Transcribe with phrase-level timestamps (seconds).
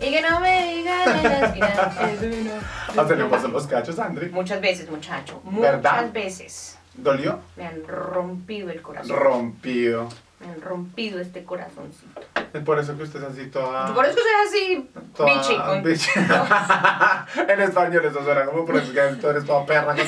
[0.00, 1.68] Y que no me digan en la esquina,
[2.12, 2.52] es uno.
[2.96, 4.28] ¿A usted le pasó los cachos, Andri?
[4.30, 5.40] Muchas veces, muchacho.
[5.44, 6.12] Muchas ¿Verdad?
[6.12, 6.78] veces.
[6.94, 7.40] ¿Dolió?
[7.56, 9.16] Me han rompido el corazón.
[9.16, 10.08] Rompido.
[10.40, 12.20] me han rompido este corazoncito.
[12.52, 13.92] Es por eso que usted es así toda...
[13.92, 15.56] Por eso soy así, toda bichi.
[15.56, 16.10] con- bichi.
[17.48, 19.86] en español eso suena como por eso que tú eres toda perra.
[19.94, 19.96] con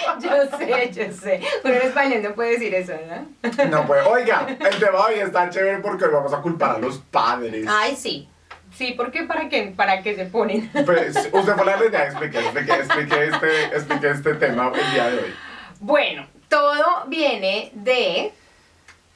[0.20, 1.40] Yo sé, yo sé.
[1.64, 3.66] Uno en español no puede decir eso, ¿no?
[3.66, 6.98] No, pues, oiga, el tema hoy está chévere porque hoy vamos a culpar a los
[6.98, 7.66] padres.
[7.68, 8.28] Ay, sí.
[8.74, 9.24] Sí, ¿por qué?
[9.24, 9.72] ¿Para qué?
[9.76, 10.70] ¿Para qué se ponen?
[10.84, 15.18] Pues, usted fue la idea, explique, explique, explique este, explique este tema el día de
[15.18, 15.34] hoy.
[15.80, 18.32] Bueno, todo viene de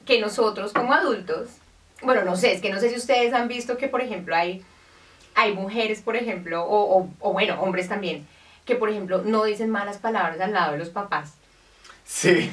[0.05, 1.49] que nosotros como adultos,
[2.01, 4.63] bueno, no sé, es que no sé si ustedes han visto que, por ejemplo, hay,
[5.33, 8.27] hay mujeres, por ejemplo, o, o, o bueno, hombres también,
[8.65, 11.33] que, por ejemplo, no dicen malas palabras al lado de los papás.
[12.07, 12.51] Sí.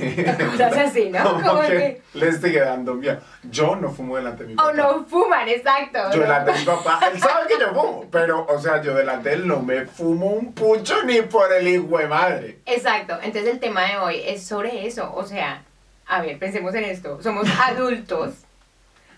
[0.50, 1.22] Cosas así, ¿no?
[1.24, 3.18] Como Como que que- le sigue dando miedo.
[3.50, 4.68] Yo no fumo delante de mi papá.
[4.70, 5.98] O no fuman, exacto.
[6.10, 6.22] Yo ¿no?
[6.22, 9.34] delante de mi papá, él sabe que yo fumo, pero, o sea, yo delante de
[9.36, 12.58] él no me fumo un pucho ni por el hijo de madre.
[12.64, 15.62] Exacto, entonces el tema de hoy es sobre eso, o sea,
[16.06, 18.34] a ver, pensemos en esto, somos adultos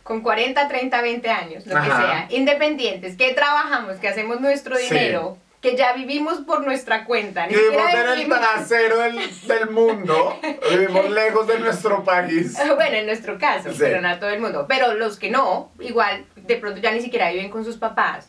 [0.03, 4.89] con 40, 30, 20 años, lo que sea, independientes, que trabajamos, que hacemos nuestro Sí.
[5.65, 10.39] Que ya vivimos por nuestra cuenta, ni Vivimos en el vivimos- trasero del, del mundo,
[10.71, 12.57] vivimos lejos de nuestro país.
[12.77, 13.79] Bueno, en nuestro caso, Sí.
[13.81, 14.67] pero no a todo el mundo.
[14.69, 18.29] Pero los que no, igual, de pronto ya ni siquiera viven con sus papás.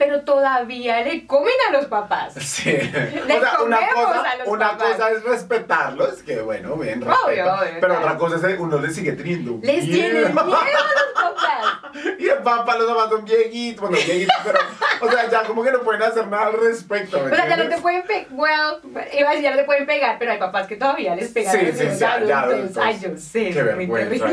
[0.00, 2.32] Pero todavía le comen a los papás.
[2.40, 2.72] Sí.
[2.72, 4.92] Le O sea, una, cosa, a los una papás.
[4.94, 8.00] cosa es respetarlos, que bueno, bien, Obvio, respeto, obvio, pero claro.
[8.00, 10.68] otra cosa es que uno le sigue teniendo Les tienen miedo a los papás.
[12.18, 14.58] Y el papá, los papás son viejitos, bueno, viejitos, pero,
[15.00, 17.56] o sea, ya como que no pueden hacer nada al respecto, ¿me O sea, ya
[17.56, 18.76] no te pueden pegar, well,
[19.12, 21.52] iba a decir, ya no te pueden pegar, pero hay papás que todavía les pegan
[21.52, 22.36] Sí, a sí, sí, ya adultos.
[22.36, 22.76] adultos.
[22.84, 24.26] Ay, yo sé, Qué vergüenza.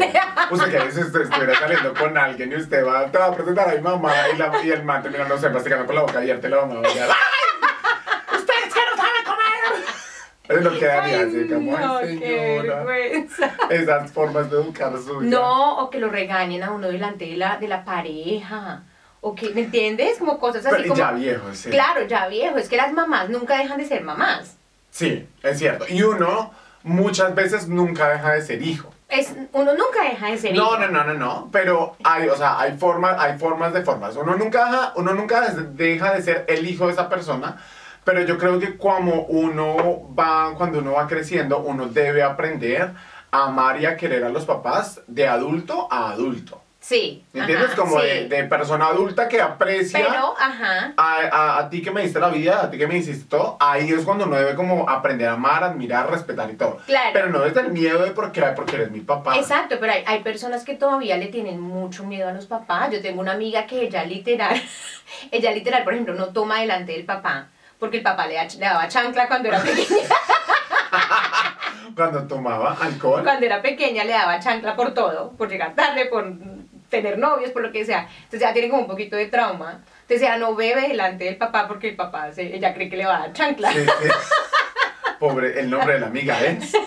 [0.51, 3.69] Usted que si usted estuviera saliendo con alguien y usted va, te va a presentar
[3.69, 6.19] a mi mamá y, la, y el man termina, no sé, masticando con la boca
[6.19, 7.09] abierta y la mamá a decir, ¡ay!
[8.39, 9.85] ¡Ustedes que no saben comer!
[10.49, 12.85] Es lo que haría, así como, no, ¡ay, señora!
[13.69, 15.23] Esas formas de educar suyas.
[15.23, 18.83] No, o que lo regañen a uno delante de la, de la pareja.
[19.19, 20.19] O que, ¿me entiendes?
[20.19, 20.99] Como cosas así Pero como...
[20.99, 21.69] ya viejo, sí.
[21.69, 22.57] Claro, ya viejo.
[22.57, 24.55] Es que las mamás nunca dejan de ser mamás.
[24.91, 25.85] Sí, es cierto.
[25.89, 26.51] Y uno
[26.83, 28.93] muchas veces nunca deja de ser hijo.
[29.09, 30.77] Es, uno nunca deja de ser No, hijo.
[30.79, 34.15] no, no, no, no, pero hay, o sea, hay formas, hay formas de formas.
[34.17, 37.57] Uno nunca, deja, uno nunca deja de ser el hijo de esa persona,
[38.03, 42.93] pero yo creo que como uno va, cuando uno va creciendo, uno debe aprender
[43.31, 46.61] a amar y a querer a los papás de adulto a adulto.
[46.87, 47.21] Sí.
[47.33, 47.71] ¿Me entiendes?
[47.71, 48.05] ajá, como sí.
[48.07, 50.93] de, de persona adulta que aprecia Pero, ajá.
[50.95, 53.57] a, a, a ti que me diste la vida, a ti que me hiciste todo,
[53.59, 56.77] ahí es cuando uno debe como aprender a amar, admirar, respetar y todo.
[56.85, 57.09] Claro.
[57.11, 59.35] Pero no desde el miedo de porque, porque eres mi papá.
[59.35, 62.89] Exacto, pero hay, hay personas que todavía le tienen mucho miedo a los papás.
[62.93, 64.55] Yo tengo una amiga que ella literal,
[65.31, 67.49] ella literal, por ejemplo, no toma delante del papá,
[67.79, 69.87] porque el papá le, le daba chancla cuando era pequeña.
[71.95, 73.23] Cuando tomaba alcohol.
[73.23, 76.25] cuando era pequeña le daba chancla por todo, por llegar tarde, por
[76.89, 78.07] tener novios, por lo que sea.
[78.17, 79.81] Entonces ya tiene como un poquito de trauma.
[80.01, 83.05] Entonces ella no bebe delante del papá porque el papá, se, ella cree que le
[83.05, 83.71] va a dar chancla.
[83.71, 83.85] Sí.
[85.19, 86.73] Pobre, el nombre de la amiga es.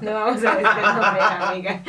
[0.00, 1.80] No vamos a decir el nombre de la amiga.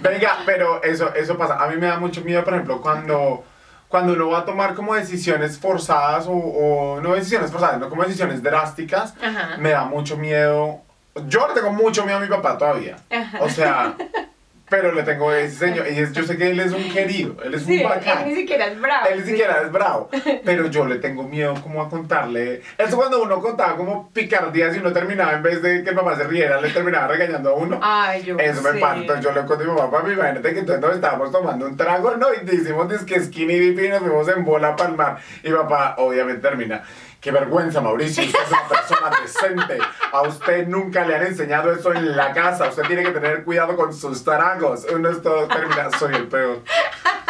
[0.00, 1.62] Venga, pero eso, eso pasa.
[1.62, 3.44] A mí me da mucho miedo, por ejemplo, cuando,
[3.88, 8.02] cuando uno va a tomar como decisiones forzadas o, o no decisiones forzadas, no como
[8.04, 9.56] decisiones drásticas, Ajá.
[9.58, 10.80] me da mucho miedo.
[11.26, 12.96] Yo le tengo mucho miedo a mi papá todavía.
[13.10, 13.38] Ajá.
[13.42, 13.94] O sea,
[14.70, 15.86] pero le tengo ese señor.
[15.90, 18.28] Y es- yo sé que él es un querido, él es Sí, un él bacán.
[18.28, 19.06] ni siquiera es bravo.
[19.10, 20.08] Él ni siquiera es bravo,
[20.44, 22.62] pero yo le tengo miedo como a contarle.
[22.78, 26.16] Eso cuando uno contaba como picardías y uno terminaba en vez de que el papá
[26.16, 27.80] se riera, le terminaba regañando a uno.
[27.82, 28.96] Ay, yo Eso me pasa.
[28.96, 31.76] Entonces yo le conté a mi papá, papi, imagínate que entonces nos estábamos tomando un
[31.76, 32.28] trago, ¿no?
[32.32, 35.18] Y hicimos disque skinny dip y nos fuimos en bola para el mar.
[35.42, 36.82] Y papá, obviamente, termina.
[37.20, 38.24] Qué vergüenza, Mauricio.
[38.24, 39.78] Usted es una persona decente.
[40.12, 42.68] A usted nunca le han enseñado eso en la casa.
[42.68, 44.86] Usted tiene que tener cuidado con sus tragos.
[44.90, 45.90] Uno es todo termina.
[45.98, 46.60] Soy el peor.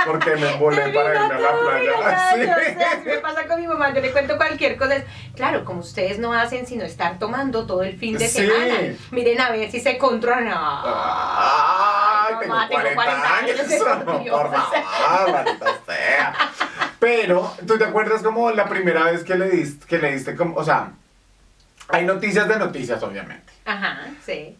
[0.06, 1.92] Porque me embolé para irme a la playa.
[2.04, 2.50] Ay, Sí.
[2.50, 4.94] o sea, así me pasa con mi mamá, yo le cuento cualquier cosa.
[5.34, 8.46] Claro, como ustedes no hacen sino estar tomando todo el fin de Sí.
[8.46, 8.94] semana.
[9.10, 10.54] Miren a ver si se controlan.
[10.54, 13.60] Ay, tengo Mamá, tengo 40 40 años.
[13.60, 13.82] años,
[14.30, 16.34] por favor, maldita sea.
[17.00, 20.54] Pero, ¿tú te acuerdas como la primera vez que le diste, que le diste como,
[20.56, 20.92] o sea,
[21.88, 23.52] hay noticias de noticias, obviamente.
[23.64, 24.56] Ajá, sí.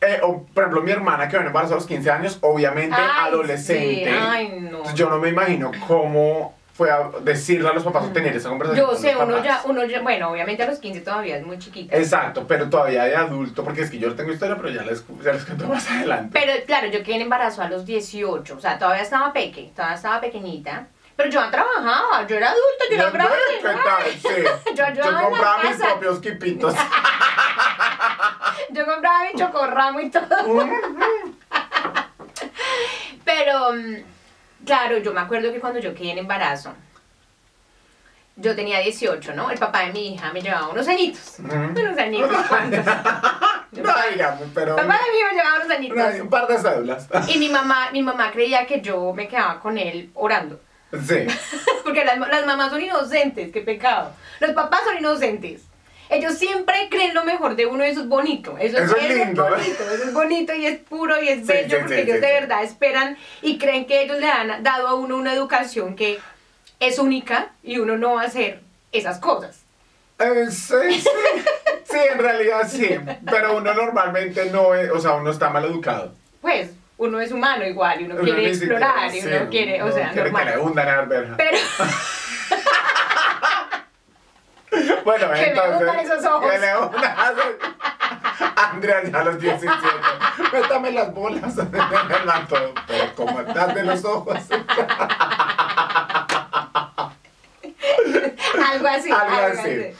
[0.00, 3.28] Eh, o, por ejemplo, mi hermana que viene embarazada a los 15 años, obviamente Ay,
[3.28, 4.04] adolescente.
[4.04, 4.94] sí, Ay, no.
[4.94, 8.84] Yo no me imagino cómo fue a decirle a los papás o tener esa conversación.
[8.84, 9.44] Yo con sé, los uno papás.
[9.44, 11.96] ya, uno ya, bueno, obviamente a los 15 todavía es muy chiquita.
[11.96, 15.32] Exacto, pero todavía de adulto, porque es que yo tengo historia, pero ya les, ya
[15.32, 16.30] les cuento más adelante.
[16.38, 19.96] Pero claro, yo quedé en embarazo a los 18, o sea, todavía estaba peque, todavía
[19.96, 20.88] estaba pequeñita.
[21.16, 23.80] Pero yo trabajaba, yo era adulta, yo era ¿Qué grande.
[23.84, 24.10] tal?
[24.12, 24.74] Sí.
[24.74, 24.84] Yo
[25.20, 26.74] compraba mis propios quipitos.
[28.70, 30.26] Yo compraba mi chocorramo y todo.
[33.24, 33.94] Pero, mm,
[34.66, 36.74] claro, yo me acuerdo que cuando yo quedé en embarazo,
[38.36, 39.50] yo tenía 18, ¿no?
[39.50, 41.36] El papá de mi hija me llevaba unos añitos.
[41.38, 42.84] Unos añitos, ¿cuántos?
[43.72, 44.76] no, digamos, pero...
[44.76, 45.96] Papá de mi hija me llevaba unos añitos.
[45.96, 47.08] una- un par de cédulas.
[47.28, 50.60] Y mi mamá, mi mamá creía que yo me quedaba con él orando.
[51.06, 51.26] Sí.
[51.84, 54.12] Porque las, las mamás son inocentes, qué pecado.
[54.40, 55.62] Los papás son inocentes.
[56.10, 58.56] Ellos siempre creen lo mejor de uno y eso es bonito.
[58.58, 59.48] Eso, Eso es lindo.
[59.48, 62.32] bonito, eso es bonito y es puro y es bello sí, porque sí, ellos de
[62.32, 66.18] verdad esperan y creen que ellos le han dado a uno una educación que
[66.78, 68.60] es única y uno no va a hacer
[68.92, 69.62] esas cosas.
[70.18, 71.08] Eh, sí, sí.
[71.90, 72.88] Sí, en realidad sí.
[73.30, 76.12] Pero uno normalmente no es, o sea, uno está mal educado.
[76.40, 79.86] Pues uno es humano igual y uno, Uno quiere explorar y sí, uno quiere, o
[79.86, 80.58] uno sea, quiere que le normal.
[80.60, 81.34] hundan a verja.
[81.36, 81.58] Pero
[85.04, 85.80] Bueno, Que me entonces.
[85.80, 86.50] hundan esos ojos.
[86.50, 87.16] Que le hundan.
[88.56, 89.72] Andrea ya a los 17.
[90.52, 92.56] Métame las bolas en el manto.
[92.86, 94.38] Pero como estás de los ojos.
[98.72, 99.10] algo así.
[99.10, 99.94] Algo así.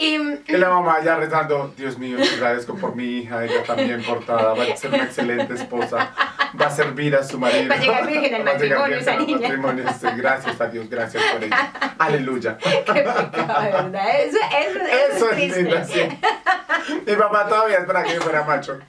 [0.00, 0.14] Y,
[0.46, 4.54] Y la mamá ya rezando, Dios mío, te agradezco por mi hija, ella también portada,
[4.54, 6.12] va a ser una excelente esposa,
[6.60, 7.68] va a servir a su marido.
[7.68, 9.40] Va a llegar virgen al matrimonio esa niña.
[9.40, 9.84] matrimonio,
[10.16, 11.72] gracias a Dios, gracias por ella.
[11.98, 12.56] Aleluya.
[12.58, 14.20] Qué pecado, verdad.
[14.20, 15.62] Eso, eso, eso, Eso es es triste.
[15.62, 16.18] lindo, sí.
[17.04, 18.78] Mi papá todavía espera que yo fuera macho.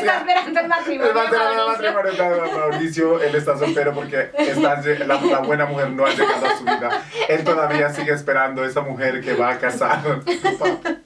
[0.00, 1.10] está esperando el matrimonio.
[1.12, 5.66] Él va a tener el matrimonio Mauricio, él está soltero porque está, la, la buena
[5.66, 7.02] mujer no ha llegado a su vida.
[7.28, 10.00] Él todavía sigue esperando a esa mujer que va a casar.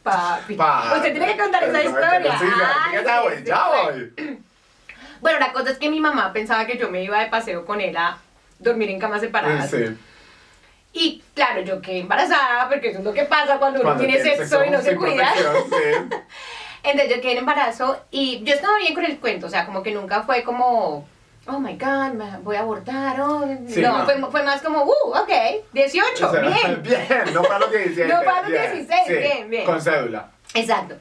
[0.03, 0.55] Papi.
[0.55, 2.39] Pa- Usted tiene que contar esa historia.
[2.39, 4.13] Sí, Ay, ya, voy, sí, ya voy.
[5.21, 7.81] Bueno, la cosa es que mi mamá pensaba que yo me iba de paseo con
[7.81, 8.19] él a
[8.59, 9.71] dormir en camas separadas.
[9.71, 9.97] Sí.
[10.93, 14.21] Y claro, yo quedé embarazada, porque eso es lo que pasa cuando, uno Cuando tiene
[14.23, 15.33] tiene sexo, y no se cuida.
[16.85, 19.83] Entonces yo quedé en embarazo y yo estaba bien con el cuento, o sea, como
[19.83, 21.07] que nunca fue como,
[21.47, 23.45] oh my god, me voy a abortar, oh.
[23.67, 24.05] Sí, no, no.
[24.05, 25.31] Fue, fue más como, uh, ok,
[25.73, 26.83] 18, O sea, bien.
[26.83, 28.07] Bien, no para los 17.
[28.13, 29.65] No para los bien, 16, sí, bien, bien.
[29.65, 30.31] Con cédula.
[30.53, 30.97] Exacto.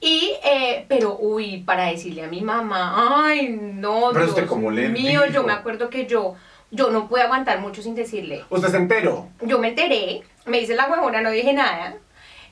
[0.00, 4.72] Y, eh, pero, uy, para decirle a mi mamá, ay, no, Pero Dios usted, ¿cómo
[4.72, 5.32] le mío, dijo?
[5.34, 6.34] yo me acuerdo que yo,
[6.72, 8.44] yo no pude aguantar mucho sin decirle.
[8.50, 9.28] Usted se enteró.
[9.40, 11.94] Yo me enteré, me hice la huevona, no dije nada.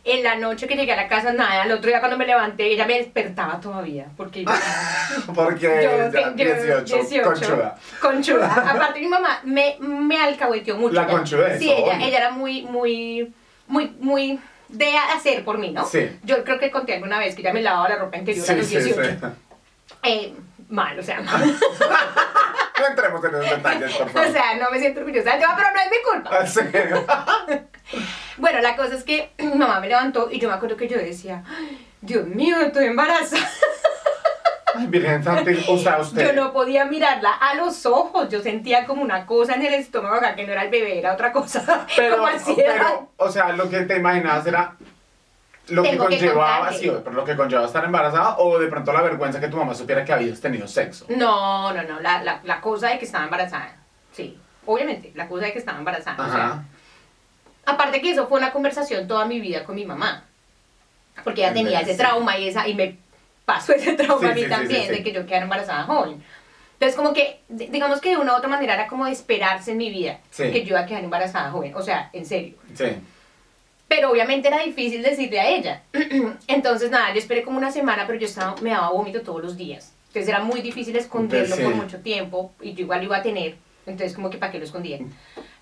[0.03, 1.63] En la noche que llegué a la casa, nada.
[1.65, 4.07] El otro día cuando me levanté, ella me despertaba todavía.
[4.17, 4.51] Porque yo,
[5.35, 6.55] Porque yo, ya, te- yo-
[6.85, 7.77] 18, 18, conchuda.
[8.01, 8.55] Conchuda.
[8.71, 10.95] Aparte, mi mamá me, me alcahueteó mucho.
[10.95, 12.07] La conchudez, Sí, ella, obvio.
[12.07, 13.31] ella era muy, muy,
[13.67, 15.85] muy, muy de hacer por mí, ¿no?
[15.85, 16.09] Sí.
[16.23, 18.55] Yo creo que conté alguna vez que ella me lavaba la ropa interior a Sí,
[18.57, 18.83] los sí, sí.
[18.95, 19.33] 18.
[20.05, 20.33] Eh,
[20.71, 21.59] mal, o sea, mal.
[22.79, 24.29] No entremos en esos detalles, por favor.
[24.29, 27.07] o sea, no me siento orgullosa del tema, pero no es mi culpa.
[27.09, 27.61] Ah.
[28.37, 30.97] Bueno, la cosa es que mi mamá me levantó y yo me acuerdo que yo
[30.97, 33.49] decía, "Ay, Dios mío, estoy embarazada.
[34.75, 36.27] Ay, Virgen Santa, o sea, usted.
[36.29, 40.15] Yo no podía mirarla a los ojos, yo sentía como una cosa en el estómago
[40.15, 43.69] acá que no era el bebé, era otra cosa, Pero, como pero, o sea, lo
[43.69, 44.77] que te imaginabas era
[45.71, 46.79] lo que Tengo que conllevaba, contarte.
[46.79, 49.75] sí, pero lo que conllevaba estar embarazada o de pronto la vergüenza que tu mamá
[49.75, 51.07] supiera que habías tenido sexo.
[51.09, 53.77] No, no, no, la, la, la cosa de que estaba embarazada,
[54.13, 56.65] sí, obviamente, la cosa de que estaba embarazada, o sea, Ajá.
[57.67, 60.25] aparte que eso fue una conversación toda mi vida con mi mamá,
[61.25, 62.97] porque ella En tenía ese trauma y, esa, y me
[63.45, 66.23] pasó ese trauma Sí, a mí sí, también, de que yo quedara embarazada joven.
[66.75, 69.73] Entonces, como que, di- digamos que de una u otra manera era como de esperarse
[69.73, 72.55] en mi vida que yo iba a quedar embarazada joven, o sea, en serio.
[72.75, 72.87] Sí.
[73.91, 75.83] Pero obviamente era difícil decirle a ella.
[76.47, 79.57] Entonces, nada, yo esperé como una semana, pero yo estaba, me daba vómito todos los
[79.57, 79.93] días.
[80.07, 81.63] Entonces era muy difícil esconderlo Sí.
[81.65, 83.57] por mucho tiempo y yo igual lo iba a tener.
[83.87, 84.99] Entonces, como que para qué lo escondía.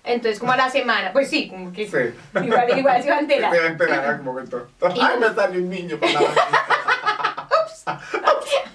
[0.03, 1.97] Entonces, como a la semana, pues sí, como que Sí.
[2.43, 3.51] igual, igual se iba a enterar.
[3.51, 4.67] Se iba a enterar en algún momento.
[4.81, 6.19] Ay, me salió un niño con la.
[7.65, 7.85] Ups.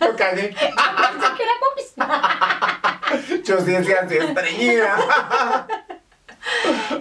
[0.00, 0.48] Lo cagué.
[0.48, 1.94] Pensé que era popis.
[3.44, 4.96] Yo sí decía así, estreñida.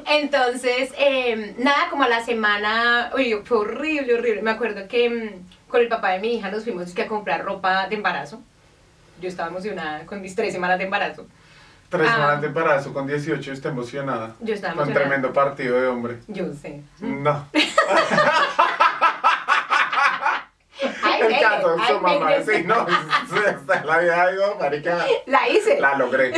[0.06, 4.42] Entonces, eh, nada, como a la semana, uy, fue horrible, horrible.
[4.42, 7.44] Me acuerdo que mm, con el papá de mi hija nos fuimos que a comprar
[7.44, 8.42] ropa de embarazo.
[9.22, 11.26] Yo estaba emocionada con mis tres semanas de embarazo.
[11.90, 12.14] Tres Ah.
[12.16, 14.36] semanas de embarazo con 18 está emocionada.
[14.40, 15.10] Yo estaba Con emocionada.
[15.10, 16.18] tremendo partido de hombre.
[16.28, 16.82] Yo sé.
[17.00, 17.48] No.
[21.20, 22.32] El caso su mamá.
[22.46, 22.86] Sí, no.
[23.86, 25.80] La vida digo, marica, La hice.
[25.80, 26.34] la logré.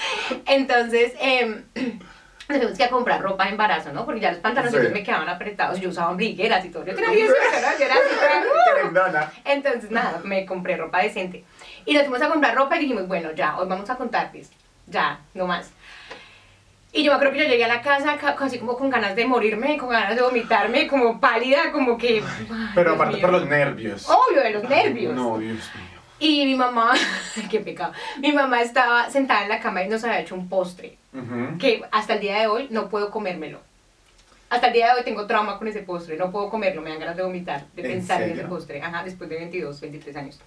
[0.46, 1.64] Entonces, em,
[2.56, 4.04] nos fuimos que a comprar ropa de embarazo, ¿no?
[4.04, 4.92] Porque ya los pantalones Sí.
[4.92, 5.78] me quedaban apretados.
[5.80, 6.84] Yo usaba ombligueras y todo.
[6.86, 7.78] Yo tenía 18, ¿no?
[7.78, 9.30] Yo era así, ¡uh!
[9.44, 11.44] Entonces, nada, me compré ropa decente.
[11.84, 14.50] Y nos fuimos a comprar ropa y dijimos, bueno, ya, hoy vamos a contarles.
[14.86, 15.70] Ya, no más.
[16.90, 19.14] Y yo me acuerdo que yo llegué a la casa ca- casi como con ganas
[19.14, 22.22] de morirme, con ganas de vomitarme, como pálida, como que...
[22.24, 23.20] ay, Pero Dios aparte mío.
[23.22, 24.08] por los nervios.
[24.08, 25.14] Obvio, de los nervios.
[25.14, 25.97] No, Dios mío.
[26.20, 26.94] Y mi mamá,
[27.50, 30.98] qué pecado, mi mamá estaba sentada en la cama y nos había hecho un postre,
[31.58, 33.60] que hasta el día de hoy no puedo comérmelo.
[34.50, 36.98] Hasta el día de hoy tengo trauma con ese postre, no puedo comerlo, me dan
[36.98, 40.40] ganas de vomitar, de ¿En pensar en ese postre, ajá, después de 22, 23 años.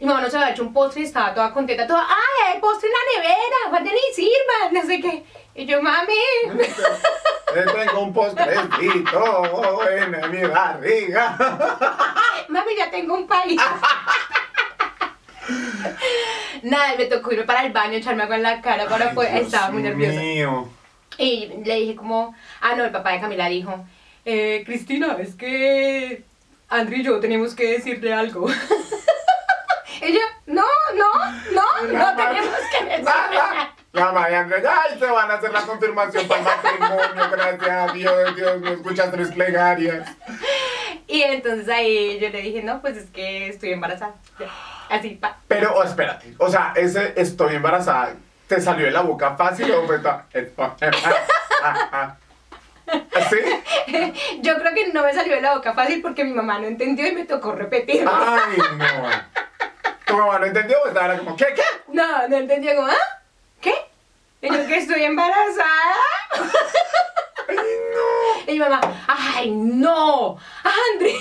[0.00, 2.88] Mi mamá nos había hecho un postre y estaba toda contenta, toda, ¡ay, hay postre
[2.88, 3.70] en la nevera!
[3.70, 4.72] ¡Vayan y sirvan!
[4.72, 5.24] No sé qué.
[5.54, 6.14] Y yo, mami,
[7.52, 11.36] Tengo un postrecito en mi barriga.
[12.48, 13.60] mami, ya tengo un país.
[16.62, 19.32] Nada, me tocó irme para el baño, echarme agua en la cara para poder...
[19.32, 20.20] Dios Estaba muy nerviosa.
[20.20, 20.68] mío.
[21.18, 23.84] Y le dije como, ah, no, el papá de Camila dijo,
[24.24, 26.24] eh, Cristina, es que
[26.68, 28.48] Andrew y yo tenemos que decirle algo.
[30.02, 30.64] y yo, no,
[30.94, 31.12] no,
[31.52, 33.74] no, no tenemos que decirle Nada.
[33.92, 38.36] La María ay, se van a hacer la confirmación para el matrimonio, gracias a Dios,
[38.36, 40.08] Dios me escucha tres plegarias.
[41.08, 44.14] Y entonces ahí yo le dije, no, pues es que estoy embarazada.
[44.38, 44.46] Ya,
[44.90, 45.36] Así, pa.
[45.46, 48.12] Pero, oh, espérate, o sea, ese estoy embarazada,
[48.48, 50.24] ¿te salió de la boca fácil o fue ah,
[51.62, 52.16] ah, ah?
[53.30, 53.38] ¿Sí?
[54.40, 57.06] Yo creo que no me salió de la boca fácil porque mi mamá no entendió
[57.06, 58.10] y me tocó repetirlo.
[58.12, 59.10] Ay, no.
[60.06, 60.76] ¿Tu mamá no entendió?
[60.84, 61.62] Estaba como, ¿qué, qué?
[61.92, 63.20] No, no entendió como, ¿ah?
[63.60, 63.74] ¿Qué?
[64.42, 65.94] Y yo que estoy embarazada.
[67.48, 67.56] Ay,
[67.94, 68.52] no.
[68.52, 70.36] Y mi mamá, ¡ay, no!
[70.64, 71.14] ¡André!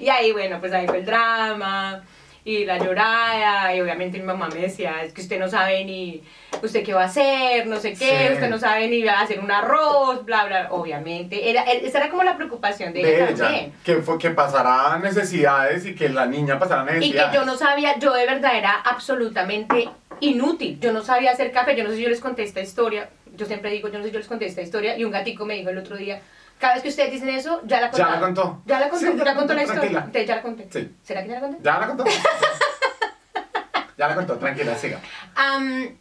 [0.00, 2.02] y ahí, bueno, pues ahí fue el drama
[2.46, 3.74] y la llorada.
[3.74, 6.22] Y obviamente mi mamá me decía, es que usted no sabe ni
[6.62, 8.34] usted qué va a hacer, no sé qué, Sí.
[8.34, 10.68] usted no sabe ni va a hacer un arroz, bla, bla.
[10.70, 13.72] Obviamente, era, esa era como la preocupación de, De ella ella, también.
[13.84, 17.34] que, fue, que pasará necesidades y que la niña pasará Y que necesidades.
[17.34, 19.88] yo no sabía, yo de verdad era absolutamente
[20.20, 20.78] inútil.
[20.80, 23.10] Yo no sabía hacer café, yo no sé si yo les conté esta historia.
[23.36, 24.96] Yo siempre digo, yo no sé si yo les conté esta historia.
[24.96, 26.22] Y un gatico me dijo el otro día,
[26.58, 28.62] cada vez que ustedes dicen eso, ya la Ya la contó.
[28.66, 29.98] Ya la contó, Sí, ya contó la historia.
[29.98, 30.68] Entonces, ya la conté.
[30.70, 30.94] Sí.
[31.02, 31.58] ¿Será que ya la conté?
[31.62, 32.04] Ya la contó.
[33.98, 35.00] ya la contó, tranquila, siga.
[35.34, 35.96] Am,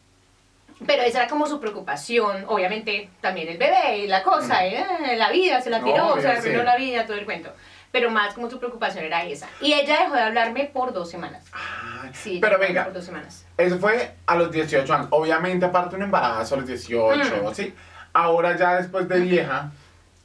[0.85, 2.45] pero esa era como su preocupación.
[2.47, 4.85] Obviamente también el bebé y la cosa, eh,
[5.17, 6.65] la vida, se la tiró, Obvio, se la arruinó sí.
[6.65, 7.53] la vida, todo el cuento.
[7.91, 9.47] Pero más como su preocupación era esa.
[9.61, 11.45] Y ella dejó de hablarme por dos semanas.
[11.53, 13.45] Ay, Sí, pero de venga, Por dos semanas.
[13.57, 15.07] eso fue a los 18 años.
[15.11, 17.19] Obviamente, aparte un embarazo a los 18,
[17.49, 17.53] Mm.
[17.55, 17.73] ¿sí?
[18.11, 19.71] Ahora ya después de vieja,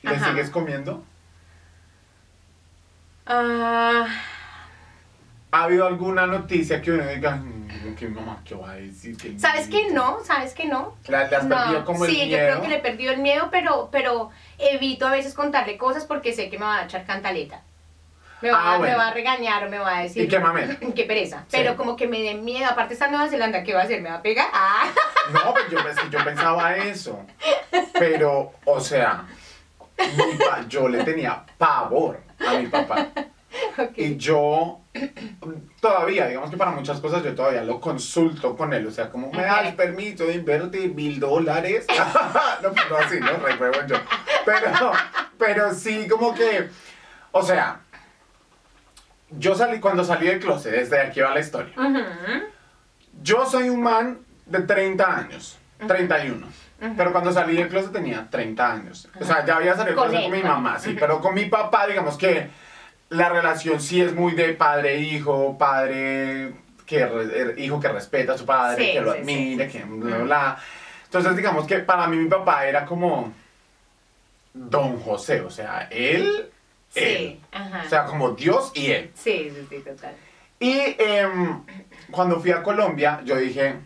[0.03, 0.29] ¿le Ajá.
[0.31, 1.03] sigues comiendo?
[3.27, 4.07] Ah...
[5.53, 9.17] ¿Ha habido alguna noticia que uno diga, "Mm, que mamá, qué va a decir?
[9.17, 10.21] Que ¿Sabes que no?
[10.25, 10.95] ¿Sabes que no?
[11.09, 12.31] ¿Le, le has No, perdido como el sí, miedo?
[12.31, 16.05] yo creo que le he perdido el miedo, pero, pero evito a veces contarle cosas
[16.05, 17.63] porque sé que me va a echar cantaleta.
[18.43, 18.97] Me va, Ah, me bueno.
[18.99, 20.23] va a regañar o me va a decir...
[20.25, 20.77] ¿Y qué mamera?
[20.95, 21.41] Qué pereza.
[21.41, 21.47] Sí.
[21.59, 22.71] Pero como que me dé miedo.
[22.71, 24.01] Aparte está en Nueva Zelanda, ¿qué va a hacer?
[24.01, 24.47] ¿Me va a pegar?
[24.53, 24.85] Ah.
[25.33, 25.65] No, pues
[26.11, 27.27] yo pensaba eso.
[27.99, 29.25] Pero, o sea,
[30.17, 33.09] mi pa- yo le tenía pavor a mi papá.
[33.97, 34.81] Y yo
[35.81, 38.87] todavía, digamos que para muchas cosas yo todavía lo consulto con él.
[38.87, 39.75] O sea, como me das Ok.
[39.77, 41.87] permiso de invertir mil dólares.
[42.63, 43.33] no, pues no así, ¿no?
[43.39, 43.97] Recuerdo yo.
[44.45, 44.93] Pero,
[45.39, 46.69] pero sí, como que,
[47.33, 47.81] o sea,
[49.31, 51.75] yo salí, cuando salí del closet, desde aquí va la historia.
[53.23, 56.47] Yo soy un man de 30 años, 31.
[56.97, 59.09] Pero cuando salí del closet tenía 30 años.
[59.21, 60.97] O sea, ya había salido del closet con mi con- mamá, sí.
[60.99, 62.49] Pero con mi papá, digamos que
[63.11, 66.55] la relación sí es muy de padre-hijo, padre
[66.87, 69.85] que re- er- hijo que respeta a su padre, Sí, que lo sí, sí, que
[69.85, 70.59] bla, bla, bla.
[71.05, 73.33] Entonces, digamos que para mí mi papá era como
[74.53, 76.49] Don José, o sea, él,
[76.95, 77.37] él.
[77.39, 77.83] Sí, ajá.
[77.87, 79.11] O sea, como Dios y él.
[79.15, 80.15] sí, sí, sí, total.
[80.59, 81.63] Y em,
[82.11, 83.77] cuando fui a Colombia, yo dije,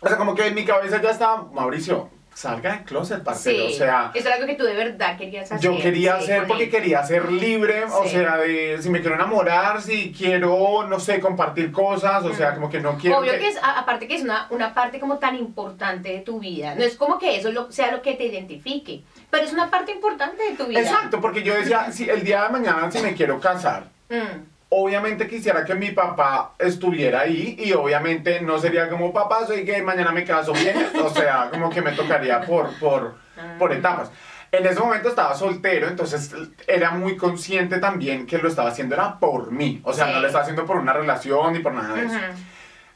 [0.00, 3.66] o sea, como que en mi cabeza ya estaba, Mauricio, salga del closet, parcero.
[3.68, 5.58] Sí, O sea, eso era algo que tú de verdad querías hacer.
[5.58, 6.70] yo quería sí, hacer porque él.
[6.70, 11.72] quería ser libre, o sea, de si me quiero enamorar, si quiero, no sé, compartir
[11.72, 13.18] cosas, o sea, como que no quiero.
[13.20, 16.74] Obvio que es, aparte que es una, una parte como tan importante de tu vida.
[16.74, 19.92] No es como que eso lo- sea lo que te identifique, pero es una parte
[19.92, 20.80] importante de tu vida.
[20.80, 25.26] Exacto, porque yo decía, si el día de mañana si me quiero casar, Mm, obviamente
[25.26, 30.12] quisiera que mi papá estuviera ahí y obviamente no sería como papá, soy gay, mañana
[30.12, 33.14] me caso bien, o sea, como que me tocaría por, por,
[33.58, 34.10] por etapas.
[34.52, 36.34] En ese momento estaba soltero, entonces
[36.66, 40.12] era muy consciente también que lo estaba haciendo era por mí, o sea, Sí.
[40.12, 42.14] no lo estaba haciendo por una relación ni por nada de eso.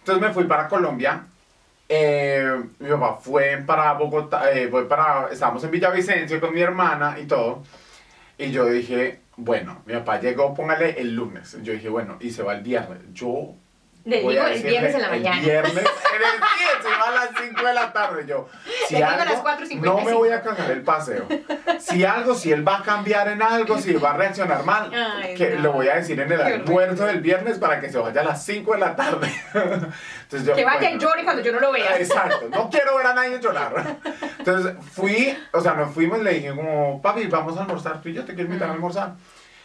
[0.01, 1.25] Entonces me fui para Colombia.
[1.89, 7.17] eh, mi papá fue para Bogotá, eh, fue para, estábamos en Villavicencio con mi hermana
[7.19, 7.63] y todo.
[8.39, 11.57] Y yo dije, bueno, mi papá llegó, póngale el lunes.
[11.63, 12.99] Yo dije, bueno, y se va el viernes.
[13.13, 13.57] Yo
[14.05, 15.37] Le digo el viernes en la mañana.
[15.41, 18.25] El viernes, en el día, se va a las 5 de la tarde.
[18.27, 18.49] Yo,
[18.89, 19.81] si Le digo a algo, las 4:55.
[19.81, 21.27] no me voy a cagar el paseo.
[21.79, 25.35] Si algo, si él va a cambiar en algo, si va a reaccionar mal, Ay,
[25.35, 25.63] que no.
[25.63, 28.45] lo voy a decir en el almuerzo del viernes para que se vaya a las
[28.45, 29.33] 5 de la tarde.
[29.55, 31.99] Entonces yo, Que vaya y bueno, llore cuando yo no lo vea.
[31.99, 33.97] Exacto, no quiero ver a nadie llorar.
[34.39, 38.09] Entonces fui, o sea, nos fuimos y le dije como, papi, vamos a almorzar, tú
[38.09, 39.13] y yo te quiero invitar a almorzar.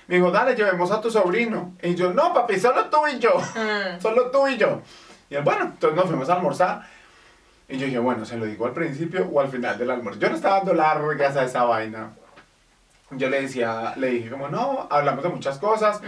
[0.08, 1.74] Me dijo, dale, llevemos a tu sobrino.
[1.82, 3.38] Y yo, no, papi, solo tú y yo.
[3.38, 4.00] Mm.
[4.02, 4.82] Solo tú y yo.
[5.30, 6.84] Y él, bueno, entonces nos fuimos a almorzar.
[7.68, 10.20] Y yo dije, bueno, ¿se lo digo al principio o al final del almuerzo?
[10.20, 12.12] Yo no estaba dando largas a esa vaina.
[13.12, 16.02] Yo le decía, le dije como, no, hablamos de muchas cosas.
[16.02, 16.06] Mm.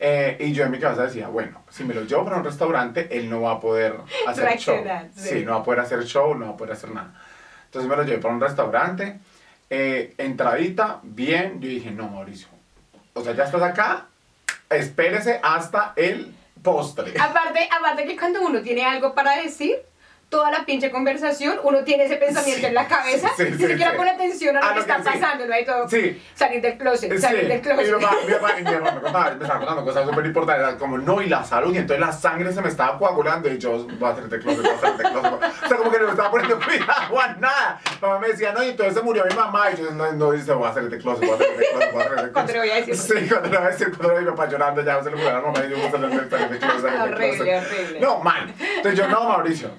[0.00, 3.08] Eh, y yo en mi cabeza decía, bueno, si me lo llevo para un restaurante,
[3.16, 4.76] él no va a poder hacer show.
[5.14, 5.28] Sí.
[5.28, 7.14] Sí, no va a poder hacer show, no va a poder hacer nada.
[7.66, 9.18] Entonces me lo llevé para un restaurante.
[9.70, 11.60] eh, entradita, bien.
[11.60, 12.48] Yo dije, no, Mauricio.
[13.18, 14.06] O sea, ya estás acá,
[14.70, 16.32] espérese hasta el
[16.62, 17.14] postre.
[17.20, 19.76] Aparte, aparte que cuando uno tiene algo para decir,
[20.28, 22.66] toda la pinche conversación, uno tiene ese pensamiento Sí.
[22.66, 23.96] en la cabeza, Sí, ni sí, siquiera sí.
[23.96, 25.88] pone atención a lo A que lo está que pasando, no hay todo.
[25.88, 26.22] Sí.
[26.34, 27.86] Salir del closet, salir del y closet.
[27.86, 31.78] mi me contaba, me estaba contando cosas súper importantes, como no, y la salud, y
[31.78, 35.02] entonces la sangre se me estaba coagulando, y yo, voy a closet, voy a de
[35.02, 38.28] closet, o sea, como que no me estaba poniendo cuidado a nada, mi mamá me
[38.28, 40.72] decía, no, y entonces se murió mi mamá, y yo, no, no, dice, voy a
[40.72, 42.32] closet, voy a hacer de closet, voy a hacer de closet.
[42.32, 42.96] Cuando le voy a decir.
[42.96, 45.10] Sí, cuando le voy a decir, cuando le voy a mi papá llorando, ya se
[45.10, 47.00] le murió a la mamá, y yo, voy a hacer de closet, de closet.
[47.00, 48.00] Horrible, horrible.
[48.00, 49.70] No, mal, entonces yo, no, Mauricio,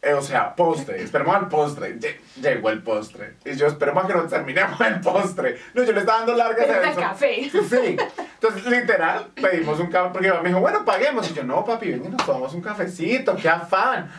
[0.00, 1.98] eh, o sea, postre, esperemos al postre.
[1.98, 3.34] Lle- Llegó el postre.
[3.44, 5.60] Y yo esperemos a que nos terminemos el postre.
[5.74, 7.00] No, yo le estaba dando largas a eso.
[7.00, 7.50] el café.
[7.50, 7.96] Sí.
[8.34, 10.10] Entonces, literal, pedimos un café.
[10.12, 11.28] Porque me dijo, bueno, paguemos.
[11.30, 13.34] Y yo, no, papi, ven y nos tomamos un cafecito.
[13.36, 14.10] Qué afán.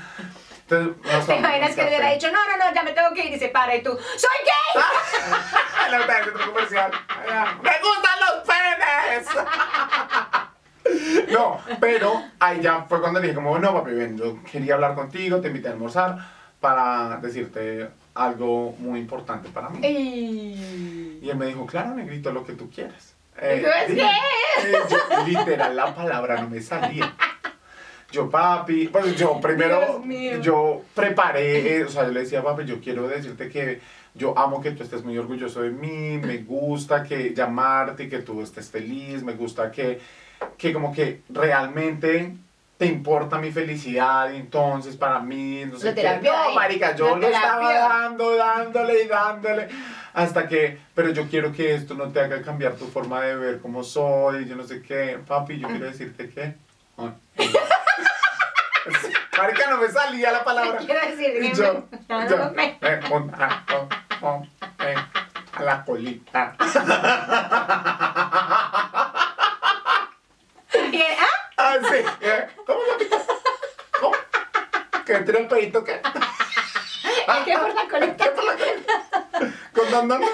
[0.69, 3.25] Entonces, nos ¿Te imaginas que le hubiera dicho, no, no, no, ya me tengo que
[3.25, 4.83] ir y se para y tú, ¡soy gay!
[5.91, 6.91] La otra del centro comercial.
[7.07, 9.27] Allá, ¡Me gustan los penes!
[11.31, 14.95] No, pero ahí ya fue cuando le dije como, no, papi, ven, yo quería hablar
[14.95, 16.17] contigo, te invité a almorzar
[16.59, 19.79] para decirte algo muy importante para mí.
[19.85, 21.19] Y...
[21.21, 23.15] Y él me dijo, claro, negrito, lo que tú quieras.
[23.37, 24.01] ¿Y tú qué?
[24.01, 27.13] eh, yo, literal, la palabra no me salía.
[28.11, 30.03] Yo, papi, pues yo primero,
[30.41, 33.81] yo preparé, eh, o sea, yo le decía, papi, yo quiero decirte que
[34.15, 38.19] yo amo que tú estés muy orgulloso de mí, me gusta que llamarte y que
[38.19, 39.99] tú estés feliz, me gusta que,
[40.57, 42.35] que como que realmente
[42.77, 46.19] te importa mi felicidad, y entonces para mí, no sé qué.
[46.23, 46.55] No, ahí.
[46.55, 49.67] marica, yo lo estaba dando, dándole y dándole,
[50.13, 53.59] hasta que, pero yo quiero que esto no te haga cambiar tu forma de ver
[53.59, 56.55] cómo soy, yo no sé qué, papi, yo quiero decirte que...
[59.37, 60.77] Marica, no me salía la palabra.
[60.85, 63.87] Quiero decir yo, me- yo, eh, un- ah, oh,
[64.21, 64.43] oh,
[64.83, 64.95] eh,
[65.53, 66.55] a la colita.
[70.91, 71.17] Y él,
[71.69, 71.79] ¿ah?
[71.89, 72.49] Sí.
[72.65, 73.17] ¿Cómo lo pica?
[73.99, 74.15] ¿Cómo?
[75.05, 76.01] ¿Que me tira el pedito qué?
[77.41, 78.25] ¿Y qué por la colita?
[79.73, 80.25] ¿Con dandana?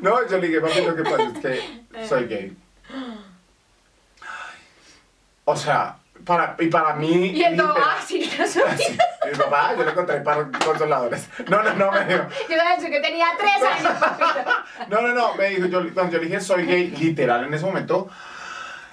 [0.00, 2.56] No, yo le dije, papi, lo que pasa es que soy gay.
[5.44, 7.08] O sea, para, y para mí...
[7.26, 8.62] Y literal- ah, sí, yo no soy.
[8.78, 8.98] Sí.
[9.32, 11.28] Mi papá, yo le encontré para consoladores.
[11.48, 12.22] No, no, no, me dijo.
[12.48, 13.92] Yo iba a decir que tenía tres años.
[14.88, 18.08] No, no, no, me dijo, yo, yo le dije soy gay, literal, en ese momento,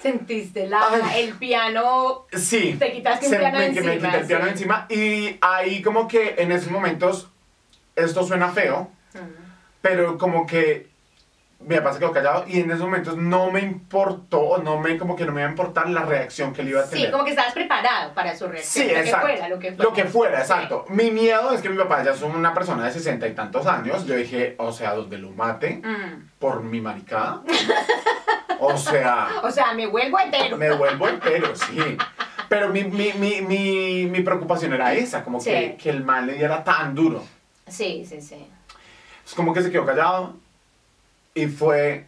[0.04, 1.22] Sentiste la, Ay.
[1.24, 2.26] el piano.
[2.32, 2.76] sí.
[2.78, 4.50] Te quitaste un se piano me, encima, me quité el piano sí.
[4.50, 7.28] encima y ahí como que en esos momentos,
[7.96, 8.90] esto suena feo,
[9.80, 10.92] pero como que
[11.60, 15.16] mi papá se quedó callado y en esos momentos no me importó, no me, como
[15.16, 17.06] que no me iba a importar la reacción que él iba a tener.
[17.06, 18.86] Sí, como que estabas preparado para su reacción.
[18.86, 19.26] Sí, lo exacto.
[19.26, 19.84] que fuera, lo que fuera.
[19.90, 20.84] Lo que fuera, exacto.
[20.90, 24.04] Mi miedo es que mi papá ya es una persona de sesenta y tantos años.
[24.06, 26.28] Yo dije, o sea, donde lo mate Mm.
[26.38, 27.42] por mi maricada.
[28.66, 30.56] O sea, O sea, me vuelvo entero.
[30.56, 31.96] me vuelvo entero, sí.
[32.48, 35.50] Pero mi, mi, mi, mi, mi preocupación era esa, como Sí.
[35.50, 37.24] que, que el mal le diera tan duro.
[37.66, 38.46] Sí, sí, sí.
[39.24, 40.34] Es como que se quedó callado
[41.34, 42.04] y fue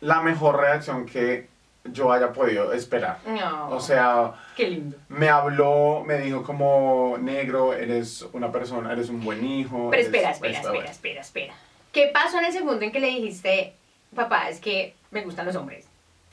[0.00, 1.48] la mejor reacción que
[1.84, 3.18] yo haya podido esperar.
[3.26, 3.70] No.
[3.70, 4.96] O sea, Qué lindo.
[5.08, 9.88] me habló, me dijo como, negro, eres una persona, eres un buen hijo.
[9.90, 10.90] Pero eres- espera, espera, espera, bueno.
[10.90, 11.54] espera, espera.
[11.92, 13.74] ¿Qué pasó en el segundo en que le dijiste,
[14.14, 15.86] papá, es que me gustan los hombres?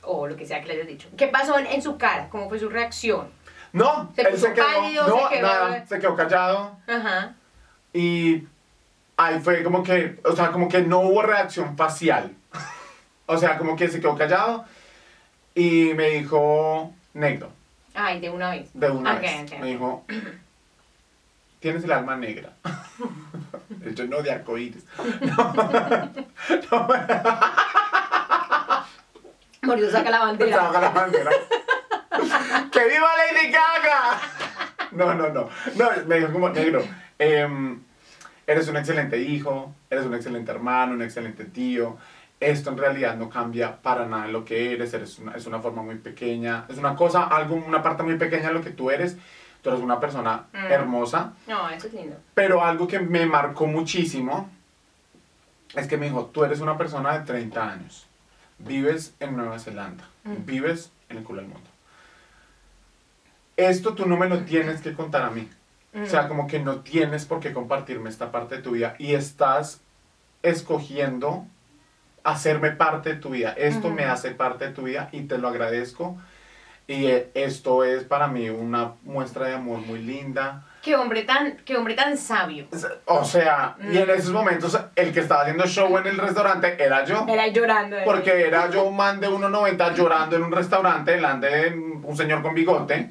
[0.07, 1.07] O lo que sea que le hayas dicho.
[1.17, 2.29] ¿Qué pasó en, en su cara?
[2.29, 3.29] ¿Cómo fue su reacción?
[3.73, 7.35] No, ¿Se él puso se quedó, pálido, no, se quedó- nada, se quedó callado Ajá.
[7.93, 8.43] y
[9.17, 12.33] ahí fue como que, o sea, como que no hubo reacción facial.
[13.25, 14.63] o sea, como que se quedó callado
[15.53, 17.49] y me dijo negro,
[17.93, 18.69] Ay, de una vez.
[18.73, 19.51] de una vez.
[19.59, 20.05] Me dijo,
[21.59, 22.53] tienes el alma negra.
[23.95, 24.85] Yo no de arcoíris.
[29.67, 30.57] Morido saca la bandera.
[30.57, 31.31] Saca la bandera.
[32.71, 34.19] ¡Que viva Lady Gaga!
[34.91, 35.49] No, no, no.
[35.75, 36.83] No, me dijo como negro.
[37.19, 37.79] em,
[38.45, 41.97] eres un excelente hijo, eres un excelente hermano, un excelente tío.
[42.39, 44.93] Esto en realidad no cambia para nada lo que eres.
[44.93, 46.65] eres una, es una forma muy pequeña.
[46.69, 49.17] Es una cosa, algo, una parte muy pequeña de lo que tú eres.
[49.61, 50.57] Tú eres una persona Mm.
[50.71, 51.33] hermosa.
[51.47, 52.15] No, eso es lindo.
[52.33, 54.49] Pero algo que me marcó muchísimo
[55.75, 58.06] es que me dijo, tú eres una persona de 30 años,
[58.59, 60.45] vives en Nueva Zelanda, Mm.
[60.45, 61.69] vives en el culo del mundo.
[63.55, 65.47] Esto tú no me lo tienes que contar a mí.
[65.95, 66.27] O sea, Mm.
[66.27, 69.81] como que no tienes por qué compartirme esta parte de tu vida y estás
[70.43, 71.45] escogiendo
[72.23, 73.53] hacerme parte de tu vida.
[73.53, 76.17] Esto me hace parte de tu vida y te lo agradezco.
[76.87, 80.65] Y eh, esto es para mí una muestra de amor muy linda.
[80.87, 82.65] Qué hombre tan, qué hombre tan sabio.
[83.07, 84.11] O sea, y en Mm.
[84.11, 87.25] esos momentos el que estaba haciendo show en el restaurante era yo.
[87.27, 87.97] Era llorando.
[87.97, 88.03] ¿eh?
[88.05, 92.41] Porque era yo un man de 1.90 llorando en un restaurante delante de un señor
[92.41, 93.09] con bigote.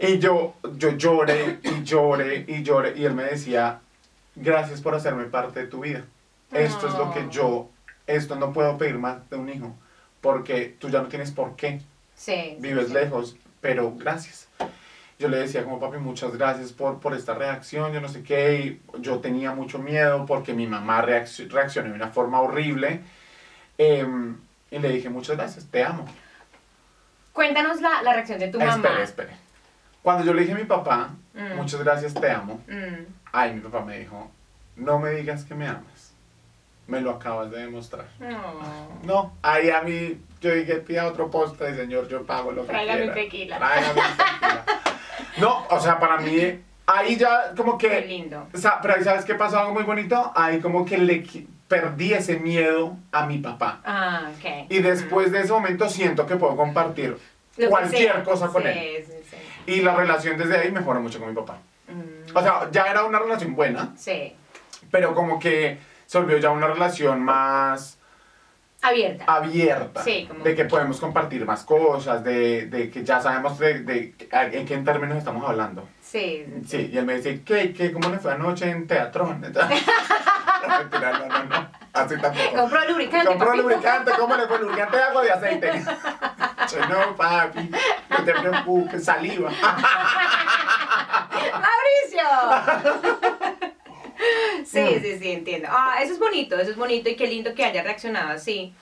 [0.00, 2.94] y yo, yo lloré y lloré y lloré.
[2.96, 3.78] Y él me decía,
[4.34, 6.02] gracias por hacerme parte de tu vida.
[6.50, 7.30] Esto es lo que Oh.
[7.30, 7.68] yo,
[8.08, 9.76] esto no puedo pedir más de un hijo.
[10.20, 11.80] Porque tú ya no tienes por qué
[12.16, 12.56] Sí.
[12.58, 12.94] vives sí.
[12.94, 14.48] lejos, pero gracias.
[15.18, 18.56] Yo le decía como papi, muchas gracias por, por esta reacción, yo no sé qué,
[18.56, 23.00] y yo tenía mucho miedo porque mi mamá reacc- reaccionó de una forma horrible,
[23.78, 24.36] Em,
[24.70, 26.04] y le dije, muchas gracias, te amo.
[27.32, 28.74] Cuéntanos la, la reacción de tu mamá.
[28.76, 29.30] Espere, espere.
[30.02, 31.56] Cuando yo le dije a mi papá, Mm.
[31.56, 33.04] muchas gracias, te amo, Mm.
[33.32, 34.30] ay, mi papá me dijo,
[34.76, 36.12] no me digas que me amas,
[36.86, 38.06] me lo acabas de demostrar.
[38.20, 38.54] No.
[39.02, 42.98] No, ahí a mí, yo dije, pida otro postre, señor, yo pago lo que Tráigame
[42.98, 43.12] quiera.
[43.12, 43.58] un tequila.
[43.58, 44.64] Tráigame tequila.
[45.38, 48.00] No, o sea, para mí, ahí ya como Qué que...
[48.06, 48.46] lindo.
[48.52, 51.24] O sea, pero ahí sabes qué pasó algo muy bonito, ahí como que le
[51.68, 53.80] perdí ese miedo a mi papá.
[53.84, 54.66] Ah, ok.
[54.70, 57.16] Y después de ese momento siento que puedo compartir
[57.56, 58.24] Lo cualquier sea.
[58.24, 59.04] cosa con Sí, él.
[59.06, 59.36] Sí, sí.
[59.72, 61.58] Y la relación desde ahí mejoró mucho con mi papá.
[61.88, 62.36] Mm.
[62.36, 64.34] O sea, ya era una relación buena, Sí.
[64.90, 67.98] pero como que se volvió ya una relación más
[68.84, 69.24] Abierta.
[69.26, 70.02] abierta.
[70.02, 74.14] Sí, como- De que podemos compartir más cosas, de, de que ya sabemos de, de
[74.30, 75.88] en qué términos estamos hablando.
[76.02, 76.44] Sí.
[76.66, 76.90] sí.
[76.92, 79.26] Y él me dice, ¿qué, qué, ¿cómo le fue anoche en teatro?
[79.26, 79.38] no,
[81.28, 82.54] no, no, así tampoco.
[82.56, 83.26] Compró lubricante.
[83.26, 83.62] Compró papito.
[83.68, 84.58] lubricante, ¿cómo le fue?
[84.60, 85.72] Lubricante de agua de aceite.
[86.72, 87.70] Yo, no, papi,
[88.10, 89.50] no te preocupes, saliva.
[91.52, 93.33] ¡Mauricio!
[94.64, 95.02] sí, Mm.
[95.02, 95.68] sí, sí, entiendo.
[95.70, 98.72] Ah, eso es bonito, eso es bonito y qué lindo que haya reaccionado así.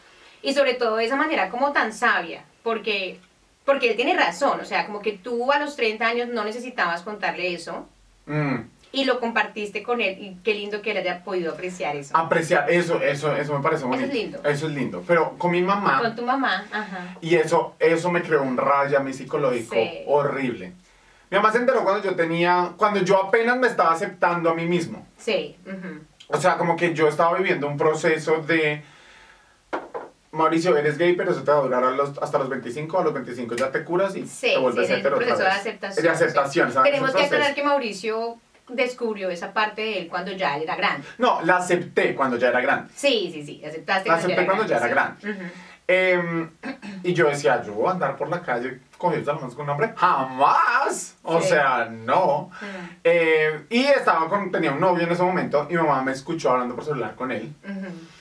[0.43, 3.19] Y sobre todo de esa manera como tan sabia, porque,
[3.65, 7.03] porque él tiene razón, o sea, como que tú a los 30 años no necesitabas
[7.03, 7.89] contarle eso
[8.27, 8.57] Mm,
[8.93, 12.17] y lo compartiste con él y qué lindo que él haya podido apreciar eso.
[12.17, 14.13] apreciar, eso, eso, eso me parece es bonito.
[14.13, 14.39] lindo.
[14.45, 15.03] Eso es lindo.
[15.09, 17.17] Pero con mi mamá, Con tu mamá, ajá.
[17.21, 19.91] y eso, eso me creó un rayo a mi psicológico Sí.
[20.07, 20.73] horrible.
[21.33, 24.67] Mi mamá se enteró cuando yo tenía, cuando yo apenas me estaba aceptando a mí
[24.67, 25.07] mismo.
[25.17, 25.57] Sí.
[26.29, 28.83] O sea, como que yo estaba viviendo un proceso de...
[30.31, 32.99] Mauricio, eres gay, pero eso te va a durar a los- hasta los 25.
[32.99, 35.55] A los 25 ya te curas y Sí, te vuelves sí, hetero otra proceso de
[35.55, 36.05] aceptación.
[36.05, 36.73] De aceptación.
[36.83, 38.37] Tenemos que aclarar que Mauricio
[38.69, 41.07] descubrió esa parte de él cuando ya él era grande.
[41.17, 42.91] No, la acepté cuando ya era grande.
[42.95, 45.17] Sí, sí, sí, aceptaste La acepté cuando ya era.
[45.19, 45.31] Ujú.
[45.89, 46.51] Em,
[47.03, 49.71] y yo decía, yo voy a andar por la calle cogiendo las manos con un
[49.71, 49.93] hombre.
[49.97, 51.17] ¡Jamás!
[51.23, 51.49] O Sí.
[51.49, 52.51] sea, no.
[53.05, 56.51] Eh, y estaba con, tenía un novio en ese momento y mi mamá me escuchó
[56.53, 57.53] hablando por celular con él.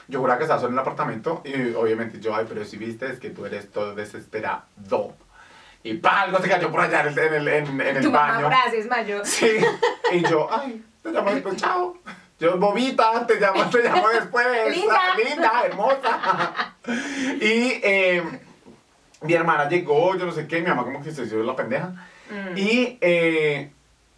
[0.07, 3.05] Yo juraba que estaba solo en el apartamento y obviamente yo, ay, pero si viste
[3.11, 4.63] es que tú eres todo desesperado.
[5.83, 8.11] Y pa, algo se cayó por allá en el, en el, en- en el Tu
[8.11, 8.47] mamá baño.
[8.49, 9.23] gracias, Mayo.
[9.23, 9.49] Sí.
[10.11, 11.95] Y yo, ay, te llamo después, chao.
[12.39, 14.45] Yo, bobita, te llamo, te llamo después.
[14.75, 14.99] Linda.
[15.15, 16.75] Linda, hermosa.
[17.39, 18.23] Y eh,
[19.21, 21.87] mi hermana llegó, yo no sé qué, mi mamá como que se hizo la pendeja.
[22.29, 22.57] Mm.
[22.57, 23.71] Y eh,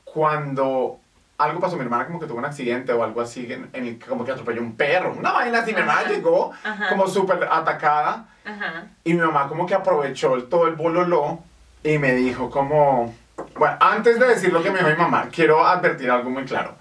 [0.04, 1.00] cuando
[1.38, 4.00] algo pasó, mi hermana como que tuvo un accidente o algo así, en, en el
[4.00, 6.90] como que atropelló un perro, una vaina así, mi hermana llegó Ajá.
[6.90, 8.86] como súper atacada Ajá.
[9.04, 11.40] y mi mamá como que aprovechó el- todo el bololó
[11.84, 13.14] y me dijo como...
[13.56, 16.76] Bueno, antes de decir lo que me dijo mi mamá, quiero advertir algo muy claro.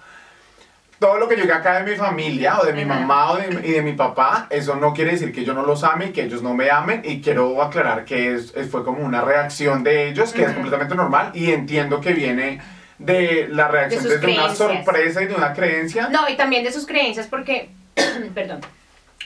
[1.02, 3.72] Todo lo que llegue acá de mi familia o de mi mamá o de, y
[3.72, 6.42] de mi papá, eso no quiere decir que yo no los ame y que ellos
[6.42, 7.02] no me amen.
[7.04, 10.94] Y quiero aclarar que es, es- fue como una reacción de ellos, que es completamente
[10.94, 11.32] normal.
[11.34, 12.60] Y entiendo que viene
[12.98, 16.08] de la reacción sus desde una sorpresa y de una creencia.
[16.08, 17.70] No, y también de sus creencias porque,
[18.34, 18.60] perdón,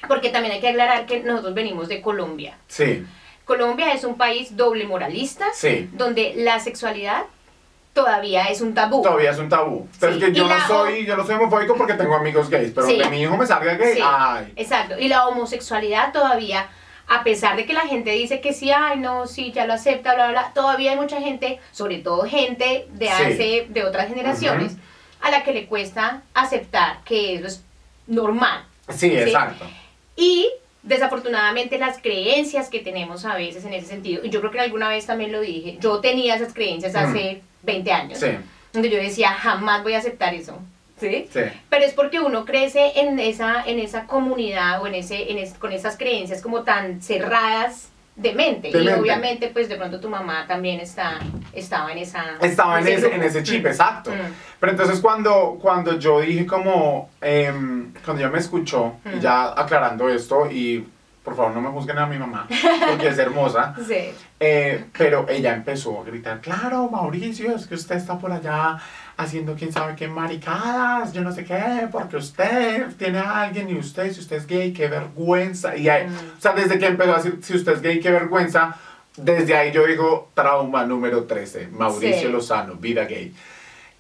[0.09, 2.57] porque también hay que aclarar que nosotros venimos de Colombia.
[2.69, 3.05] Sí,
[3.45, 5.89] Colombia es un país doble moralista, sí.
[5.93, 7.25] donde la sexualidad
[7.97, 9.03] todavía es un tabú.
[9.03, 9.89] Todavía es un tabú.
[9.99, 12.71] Pero Sí, es que yo no soy, yo no soy homofóbico porque tengo amigos gays,
[12.75, 12.99] pero Sí.
[12.99, 14.53] que mi hijo me salga gay, Sí, ay.
[14.55, 14.99] Exacto.
[14.99, 16.69] Y la homosexualidad todavía,
[17.09, 20.15] a pesar de que la gente dice que sí, ay, no, sí, ya lo acepta,
[20.15, 24.77] bla, bla, bla, todavía hay mucha gente, sobre todo gente de hace, de otras generaciones,
[25.23, 27.65] a la que le cuesta aceptar que eso es
[28.07, 28.63] normal.
[28.91, 29.65] Sí, exacto.
[30.17, 30.49] Y
[30.87, 34.89] desafortunadamente las creencias que tenemos a veces en ese sentido, y yo creo que alguna
[34.89, 36.97] vez también lo dije, yo tenía esas creencias Mm.
[36.97, 38.29] hace 20 años, Sí,
[38.73, 40.59] donde yo decía, jamás voy a aceptar eso.
[40.99, 41.27] ¿Sí?
[41.31, 41.41] sí.
[41.69, 45.53] Pero es porque uno crece en esa, en esa comunidad o en ese, en es-
[45.53, 48.71] con esas creencias como tan cerradas de mente.
[48.73, 49.01] De y mente.
[49.01, 51.19] obviamente, pues de pronto tu mamá también está,
[51.53, 52.25] estaba en esa.
[52.41, 53.67] Estaba en ese, en ese chip, Mm.
[53.69, 54.11] exacto.
[54.11, 54.33] Mm.
[54.59, 59.21] Pero entonces cuando, cuando yo dije como, em, cuando ella me escuchó, y Mm.
[59.21, 60.87] ya aclarando esto, y
[61.23, 62.47] por favor no me juzguen a mi mamá,
[62.89, 64.13] porque es hermosa, Sí.
[64.41, 68.79] eh, pero ella empezó a gritar, claro, Mauricio, es que usted está por allá
[69.19, 73.75] haciendo quién sabe qué maricadas, yo no sé qué, porque usted tiene a alguien y
[73.79, 75.77] usted, si usted es gay, qué vergüenza.
[75.77, 76.15] Y ahí, Mm.
[76.39, 78.77] o sea, desde que empezó a decir, si usted es gay, qué vergüenza,
[79.17, 82.29] desde ahí yo digo, trauma número 13, Mauricio Sí.
[82.29, 83.33] Lozano, vida gay.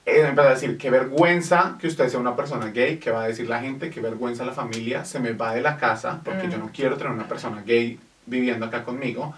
[0.05, 3.27] Eh, empezó a decir, qué vergüenza que usted sea una persona gay, qué va a
[3.29, 6.51] decir la gente, qué vergüenza la familia, se me va de la casa porque Mm.
[6.51, 9.35] yo no quiero tener una persona gay viviendo acá conmigo.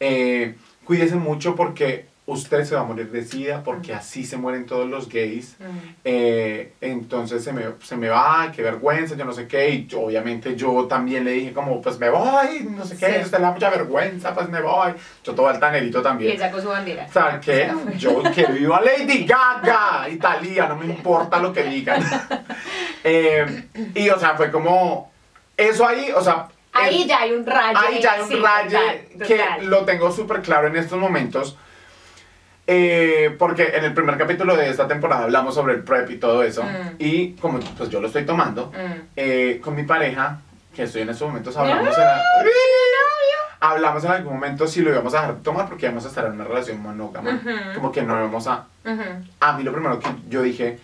[0.00, 4.64] Eh, cuídese mucho porque usted se va a morir de sida, porque así se mueren
[4.64, 5.56] todos los gays.
[5.58, 5.64] Mm.
[6.04, 9.70] Eh, entonces se me, se me va, qué vergüenza, yo no sé qué.
[9.70, 13.24] Y yo, obviamente yo también le dije como, pues me voy, no sé qué, Sí.
[13.24, 14.92] usted le da mucha vergüenza, pues me voy.
[15.24, 16.32] Yo todo altanerito Y también.
[16.32, 17.06] él sacó su bandera.
[17.08, 22.02] O sea, que yo que viva Lady Gaga, Italia, no me importa lo que digan.
[23.04, 23.64] Eh,
[23.96, 25.10] y o sea, fue como,
[25.56, 26.46] eso ahí, o sea...
[26.72, 27.76] Ahí el- ya hay un rayo.
[27.78, 28.68] Ahí ya hay un sí, total,
[29.26, 31.58] que lo tengo súper claro en estos momentos.
[32.66, 36.42] Eh, porque en el primer capítulo de esta temporada hablamos sobre el prep y todo
[36.42, 36.62] eso.
[36.62, 36.94] Mm.
[36.98, 39.00] Y como pues yo lo estoy tomando, Mm.
[39.16, 40.40] eh, con mi pareja,
[40.74, 42.04] que estoy en estos momentos, ¡Ay, hablamos en,
[43.60, 46.24] hablamos en algún momento si lo íbamos a dejar de tomar porque íbamos a estar
[46.26, 47.30] en una relación monógama.
[47.34, 47.74] Ujú.
[47.74, 48.66] Como que no íbamos a...
[49.40, 50.78] A mí lo primero que yo dije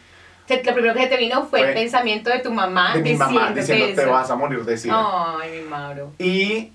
[0.47, 3.15] Se- Lo primero que te vino fue, Fue el pensamiento de tu mamá de mi
[3.15, 4.95] mamá diciendo te vas a morir de sida.
[5.41, 6.13] Ay, mi Mauro.
[6.19, 6.73] Y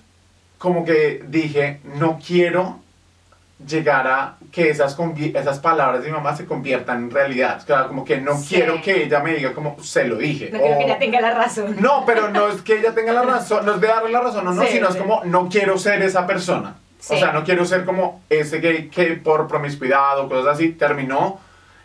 [0.60, 2.80] como que dije, no quiero
[3.68, 4.98] llegar a que esas,
[5.34, 7.62] esas palabras de mi mamá se conviertan en realidad.
[7.88, 8.56] Como que no Sí.
[8.56, 10.50] quiero que ella me diga como se lo dije.
[10.52, 11.76] No quiero o- que ella tenga la razón.
[11.80, 14.46] No, pero no es que ella tenga la razón, no es de darle la razón
[14.46, 16.76] no, Sí, sino es como no quiero ser esa persona.
[17.10, 21.40] O sea, no quiero ser como ese gay que por promiscuidad o cosas así terminó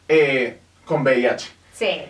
[0.09, 1.51] eh, con VIH.
[1.73, 2.03] Sí.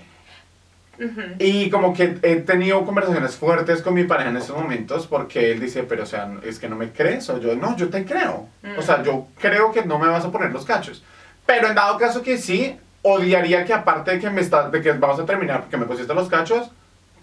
[0.98, 1.20] Ujú.
[1.38, 5.60] Y como que he tenido conversaciones fuertes con mi pareja en estos momentos porque él
[5.60, 7.28] dice, pero o sea, es que no me crees.
[7.30, 8.48] O yo, no, yo te creo.
[8.76, 11.02] O sea, yo creo que no me vas a poner los cachos.
[11.46, 14.92] Pero en dado caso que sí, odiaría que aparte de que, me está, de que
[14.92, 16.70] vamos a terminar porque me pusiste los cachos,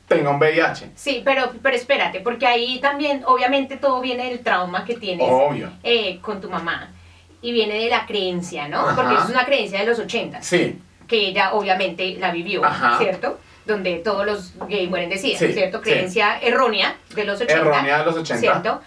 [0.08, 0.92] tenga un VIH.
[0.96, 5.70] Sí, pero, pero espérate, porque ahí también, obviamente, todo viene del trauma que tienes Obvio.
[5.84, 6.90] eh, con tu mamá.
[7.42, 8.88] Y viene de la creencia, ¿no?
[8.88, 8.96] Ajá.
[8.96, 12.98] Porque es una creencia de los 80, Sí, que ella obviamente la vivió, Ajá.
[12.98, 13.40] ¿cierto?
[13.66, 15.80] Donde todos los gays mueren de sida, Sí, ¿cierto?
[15.80, 15.84] sí.
[15.90, 17.62] Creencia errónea de los 80.
[17.62, 18.40] errónea de los 80.
[18.40, 18.82] ¿Cierto?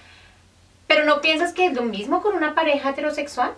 [0.87, 3.53] Pero ¿no piensas que es lo mismo con una pareja heterosexual?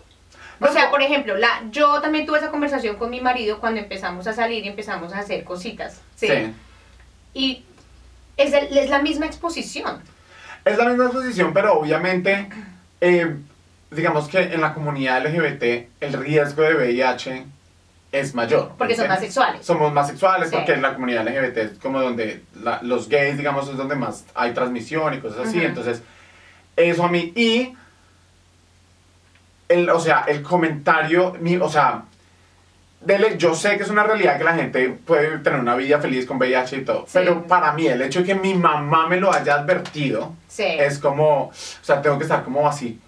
[0.61, 3.81] O No, sea, por ejemplo, la, yo también tuve esa conversación con mi marido cuando
[3.81, 6.01] empezamos a salir y empezamos a hacer cositas.
[6.17, 6.27] ¿sí?
[6.29, 6.53] Sí.
[7.35, 7.65] Y
[8.37, 10.03] es, el- es la misma exposición.
[10.65, 12.49] Es la misma exposición, pero obviamente,
[13.01, 13.37] eh,
[13.91, 17.45] digamos que en la comunidad LGBT el riesgo de VIH
[18.13, 18.73] es mayor.
[18.77, 19.65] Porque son más sexuales.
[19.65, 20.57] Somos más sexuales Sí.
[20.57, 24.25] porque en la comunidad LGBT es como donde la- los gays, digamos, es donde más
[24.35, 25.63] hay transmisión y cosas así.
[25.63, 26.03] Entonces,
[26.77, 27.33] eso a mí.
[27.37, 27.75] Y,
[29.69, 32.03] el, o sea, el comentario, mi, o sea,
[33.05, 36.27] dele- yo sé que es una realidad que la gente puede tener una vida feliz
[36.27, 37.13] con VIH y todo, Sí.
[37.15, 40.65] pero para mí el hecho de que mi mamá me lo haya advertido Sí.
[40.67, 43.01] es como, o sea, tengo que estar como así,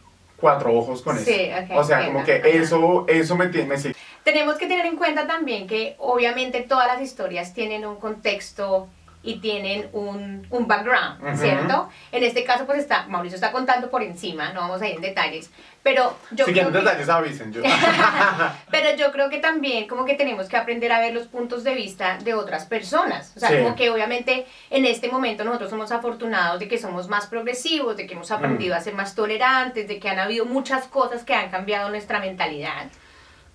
[0.43, 1.73] cuatro ojos con Sí, eso.
[1.73, 5.27] ok, o sea, como que eso, eso me tiene, sigue Tenemos que tener en cuenta
[5.27, 8.89] también que obviamente todas las historias tienen un contexto
[9.25, 11.37] y tienen un, un background, Ujú.
[11.37, 11.89] ¿cierto?
[12.11, 15.01] En este caso, pues está, Mauricio está contando por encima, no vamos a ir en
[15.03, 15.49] detalles,
[15.83, 17.53] pero yo si creo que- detalles, avisen.
[17.53, 17.63] Yo.
[18.71, 21.75] pero yo creo que también como que tenemos que aprender a ver los puntos de
[21.75, 23.33] vista de otras personas.
[23.37, 23.57] O sea, Sí.
[23.59, 28.07] como que obviamente en este momento nosotros somos afortunados de que somos más progresivos, de
[28.07, 28.79] que hemos aprendido Mm.
[28.79, 32.87] a ser más tolerantes, de que han habido muchas cosas que han cambiado nuestra mentalidad.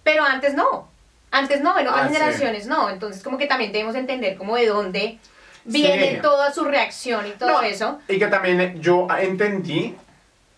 [0.03, 0.87] Pero antes no.
[1.31, 2.13] Antes no, en otras Ah, sí.
[2.15, 2.89] generaciones no.
[2.89, 5.17] Entonces como que también debemos entender como de dónde
[5.67, 6.19] viene Sí.
[6.21, 7.99] toda su reacción y todo No, eso.
[8.07, 9.95] Y que también yo entendí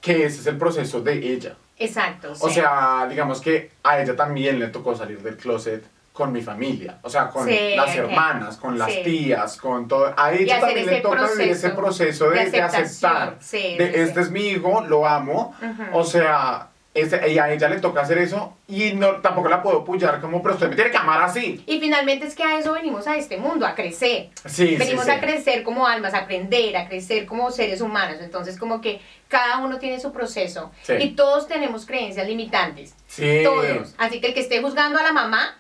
[0.02, 1.56] que ese es el proceso de ella.
[1.78, 2.32] Exacto.
[2.40, 2.56] O sí.
[2.56, 7.10] sea, digamos que a ella también le tocó salir del closet con mi familia, o
[7.10, 9.02] sea, con Sí, las hermanas, con las Sí.
[9.06, 10.14] tías, con todo.
[10.18, 13.12] A ella también le toca vivir ese proceso de, de de aceptación.
[13.14, 13.38] aceptar.
[13.40, 15.56] Sí, de este es mi hijo, lo amo.
[15.94, 19.80] O sea, ese- y a ella le toca hacer eso y no, tampoco la puedo
[19.82, 21.64] apoyar como, pero usted me tiene que amar así.
[21.68, 24.30] Y finalmente es que a eso venimos a este mundo, a crecer.
[24.46, 25.18] Sí, venimos sí, sí.
[25.18, 28.18] a crecer como almas, a aprender, a crecer como seres humanos.
[28.22, 32.96] Entonces, como que cada uno tiene su proceso y todos tenemos creencias limitantes.
[33.08, 33.42] Sí.
[33.44, 33.94] Todos.
[34.00, 35.56] Así que el que esté juzgando a la mamá,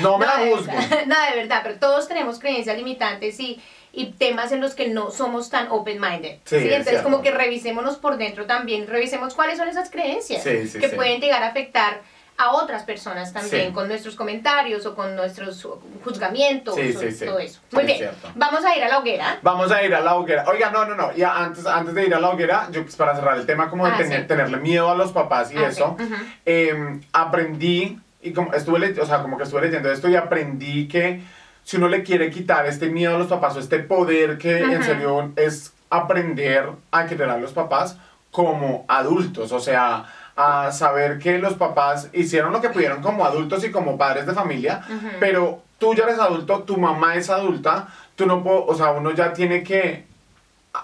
[0.00, 0.72] No me la de juzgue.
[1.06, 3.60] no, de verdad, pero todos tenemos creencias limitantes y,
[3.98, 6.36] y temas en los que no somos tan open-minded.
[6.44, 7.02] Sí, es Entonces, cierto.
[7.02, 10.94] como que revisémonos por dentro también, revisemos cuáles son esas creencias Sí, sí, que sí.
[10.94, 12.00] pueden llegar a afectar
[12.40, 13.72] a otras personas también Sí.
[13.72, 15.66] con nuestros comentarios o con nuestros
[16.04, 17.24] juzgamientos Sí, o sí, sí.
[17.26, 17.58] todo eso.
[17.72, 18.28] Muy bien, cierto.
[18.36, 19.38] vamos a ir a la hoguera.
[19.42, 20.44] Vamos a ir a la hoguera.
[20.46, 21.12] Oiga, no, no, no.
[21.16, 23.84] Ya antes, antes de ir a la hoguera, yo pues, para cerrar el tema como
[23.86, 24.26] de Ah, tener, sí.
[24.28, 26.04] tenerle miedo a los papás y Ah, eso, sí.
[26.46, 31.20] Eh, aprendí y como estuve, o sea, como que estuve leyendo esto y aprendí que
[31.68, 34.82] si uno le quiere quitar este miedo a los papás o este poder que en
[34.82, 37.98] serio es aprender a querer a los papás
[38.30, 43.62] como adultos, o sea, a saber que los papás hicieron lo que pudieron como adultos
[43.64, 44.80] y como padres de familia,
[45.20, 49.10] pero tú ya eres adulto, tu mamá es adulta, tú no puedo, o sea, uno
[49.10, 50.06] ya tiene que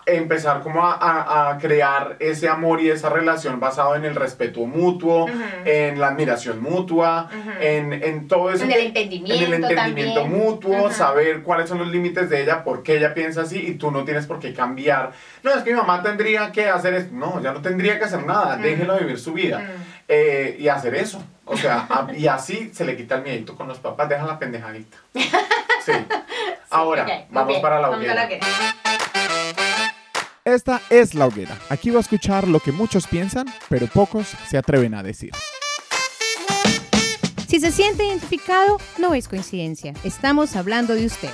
[0.07, 4.61] empezar como a, a- a crear ese amor y esa relación basado en el respeto
[4.67, 5.27] mutuo,
[5.65, 7.29] en la admiración mutua,
[7.61, 8.65] en, en todo eso.
[8.65, 10.43] En el entendimiento En el entendimiento también.
[10.45, 13.91] mutuo, saber cuáles son los límites de ella, por qué ella piensa así y tú
[13.91, 15.13] no tienes por qué cambiar.
[15.43, 17.15] No, es que mi mamá tendría que hacer esto.
[17.15, 19.63] No, ya no tendría que hacer nada, déjela vivir su vida.
[20.07, 21.23] Eh, y hacer eso.
[21.47, 24.39] O sea, a- y así se le quita el miedito con los papás, deja la
[24.39, 24.97] pendejadita.
[25.15, 25.93] Sí.
[26.71, 28.29] Ahora, Ok, muy vamos para la hoguera.
[30.45, 31.57] Esta es la hoguera.
[31.71, 35.31] Aquí va a escuchar lo que muchos piensan, pero pocos se atreven a decir.
[37.49, 39.95] Si se siente identificado, no es coincidencia.
[40.05, 41.31] Estamos hablando de usted.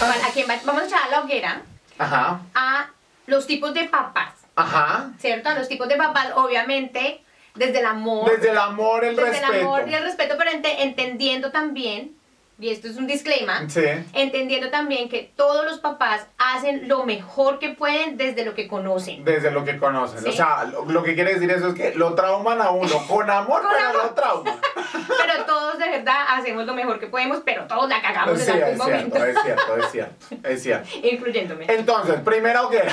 [0.00, 0.56] Bueno, ¿a quién va?
[0.66, 1.62] Vamos a echar a la hoguera
[1.98, 2.90] Ajá, a
[3.26, 5.12] los tipos de papás, ajá.
[5.18, 5.48] ¿cierto?
[5.48, 7.22] A los tipos de papás, obviamente,
[7.54, 8.30] desde el amor.
[8.30, 9.52] Desde el amor, el desde respeto.
[9.54, 12.12] el amor y el respeto, pero ente- entendiendo también,
[12.58, 13.84] y esto es un disclaimer, Sí.
[14.14, 19.24] entendiendo también que todos los papás hacen lo mejor que pueden desde lo que conocen.
[19.24, 20.20] Desde lo que conocen.
[20.22, 20.28] Sí.
[20.30, 23.28] O sea, lo, lo que quiere decir eso es que lo trauman a uno con
[23.30, 24.02] amor, Con pero amor.
[24.04, 24.54] lo trauman.
[25.08, 28.56] Pero todos de verdad hacemos lo mejor que podemos, pero todos la cagamos Sí, en
[28.56, 30.88] es algún cierto, momento, es cierto, es cierto, es cierto.
[31.08, 31.66] incluyéndome.
[31.68, 32.92] Entonces, primera hoguera.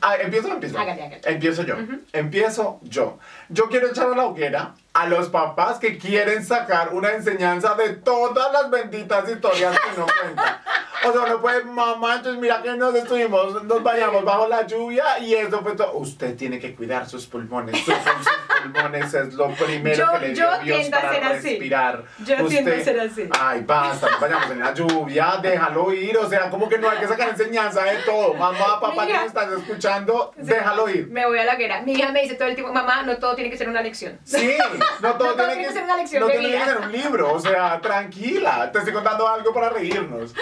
[0.00, 0.78] Ah, ¿Empiezo o empiezo?
[0.78, 1.20] Hágale, hágale.
[1.24, 1.74] Empiezo yo.
[1.76, 2.00] Ujú.
[2.12, 3.18] Empiezo yo.
[3.48, 7.90] Yo quiero echar a la hoguera a los papás que quieren sacar una enseñanza de
[7.96, 10.56] todas las benditas historias que no cuentan.
[11.06, 15.18] O sea, uno puede, mamá, entonces mira que nos estuvimos, nos bañamos bajo la lluvia
[15.18, 15.92] y eso fue todo.
[15.94, 17.76] Usted tiene que cuidar sus pulmones.
[17.84, 21.12] Sus, sus pulmones es lo primero Yo- que le yo dio Dios tiendo a para
[21.12, 21.48] ser así.
[21.50, 22.04] respirar.
[22.24, 23.28] Yo tiendo a ser así.
[23.38, 26.16] Ay, basta, nos bañamos en la lluvia, déjalo ir.
[26.16, 28.32] O sea, como que no hay que sacar enseñanza de todo.
[28.34, 30.42] Mamá, papá, que me estás escuchando, Sí.
[30.46, 31.08] déjalo ir.
[31.08, 31.82] Me voy a la hoguera.
[31.82, 34.18] Mi hija me dice todo el tiempo, mamá, no todo tiene que ser una lección.
[34.24, 34.56] Sí,
[35.00, 36.66] no todo, No tiene, que, ser una lección no de tiene que vida.
[36.66, 40.34] ser un libro, o sea, tranquila, te estoy contando algo para reírnos.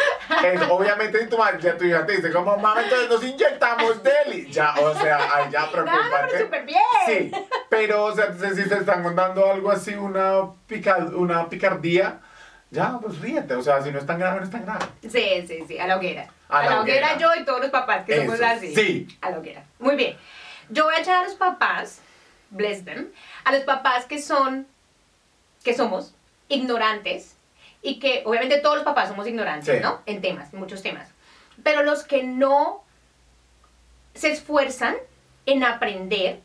[0.45, 4.51] Es, obviamente tu, ya tu hija te dice como, mamá, entonces nos inyectamos deli.
[4.51, 5.93] Ya, o sea, ay, ya, No, no,
[6.29, 6.81] pero súper bien.
[7.07, 7.31] Sí,
[7.69, 12.21] pero, o sea, si te están contando algo así, una, pica, una picardía,
[12.71, 14.85] ya, pues ríete, o sea, si no es tan grave, no es tan grave.
[15.03, 16.27] Sí, sí, sí, a la hoguera.
[16.49, 17.13] A A, la la hoguera.
[17.15, 17.19] hoguera.
[17.19, 18.75] yo y todos los papás que somos Eso, así.
[18.75, 19.19] sí.
[19.21, 19.63] A la hoguera.
[19.79, 20.17] Muy bien.
[20.71, 22.01] Yo voy a echar a los papás,
[22.53, 23.09] bless them,
[23.45, 24.67] a los papás que son,
[25.65, 26.15] que somos
[26.49, 27.35] ignorantes
[27.83, 29.83] y que obviamente todos los papás somos ignorantes, Sí.
[29.83, 30.01] ¿no?
[30.07, 31.09] En temas, en muchos temas.
[31.63, 32.83] Pero los que no
[34.15, 34.97] se esfuerzan
[35.47, 36.41] en aprender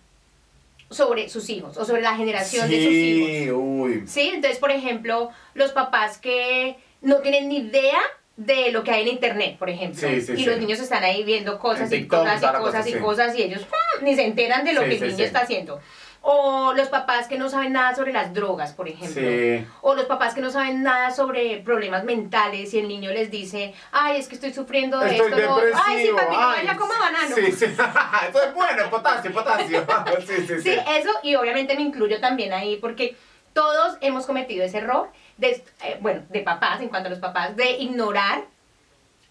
[0.90, 3.30] sobre sus hijos o sobre la generación de sus hijos.
[3.30, 4.08] Sí, uy.
[4.08, 4.32] ¿Sí?
[4.34, 8.00] Entonces, por ejemplo, los papás que no tienen ni idea
[8.38, 10.00] de lo que hay en internet, por ejemplo.
[10.00, 10.46] Sí, sí, y sí.
[10.46, 13.36] los niños están ahí viendo cosas En y TikTok, cosas y cosas cosa, y cosas
[13.36, 14.06] y ellos ¡pum!
[14.06, 15.82] ni se enteran de lo que el niño está haciendo.
[16.22, 19.22] O los papás que no saben nada sobre las drogas, por ejemplo.
[19.22, 19.66] Sí.
[19.82, 23.74] O los papás que no saben nada sobre problemas mentales y el niño les dice,
[23.92, 25.48] ay, es que estoy sufriendo de Estoy esto.
[25.48, 25.56] no".
[25.56, 25.84] depresivo.
[25.88, 27.36] Ay, sí, papi, no ay, vaya coma banano.
[27.36, 27.66] Sí, sí.
[28.30, 29.86] Eso es bueno, potasio, potasio.
[30.28, 30.62] Sí, sí, sí.
[30.62, 33.16] Sí, eso, y obviamente me incluyo también ahí, porque
[33.54, 37.56] todos hemos cometido ese error, de, eh, bueno, de papás, en cuanto a los papás,
[37.56, 38.44] de ignorar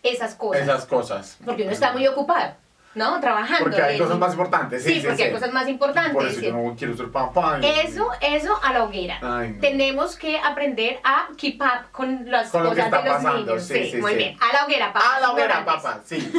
[0.02, 0.62] esas cosas.
[0.62, 1.38] Esas cosas.
[1.44, 2.54] Porque uno está muy ocupado,
[2.94, 3.18] ¿no?
[3.20, 3.64] Trabajando.
[3.64, 4.82] Porque hay cosas más importantes.
[4.84, 5.22] Sí, Sí, sí, porque sí.
[5.24, 6.12] hay cosas más importantes.
[6.12, 7.58] Por eso yo no quiero ser papá.
[7.62, 9.18] Eso, eso a la hoguera.
[9.20, 9.60] Ay, no.
[9.60, 13.16] Tenemos que aprender a keep up con las Con lo que cosas está de los
[13.16, 13.62] pasando, niños.
[13.64, 14.38] sí, sí, muy bien.
[14.40, 15.10] A la hoguera, papás.
[15.14, 16.32] Ah, la hoguera, papá, sí.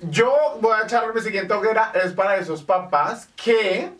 [0.00, 3.90] Yo voy a echar mi siguiente hoguera, es para esos papás que.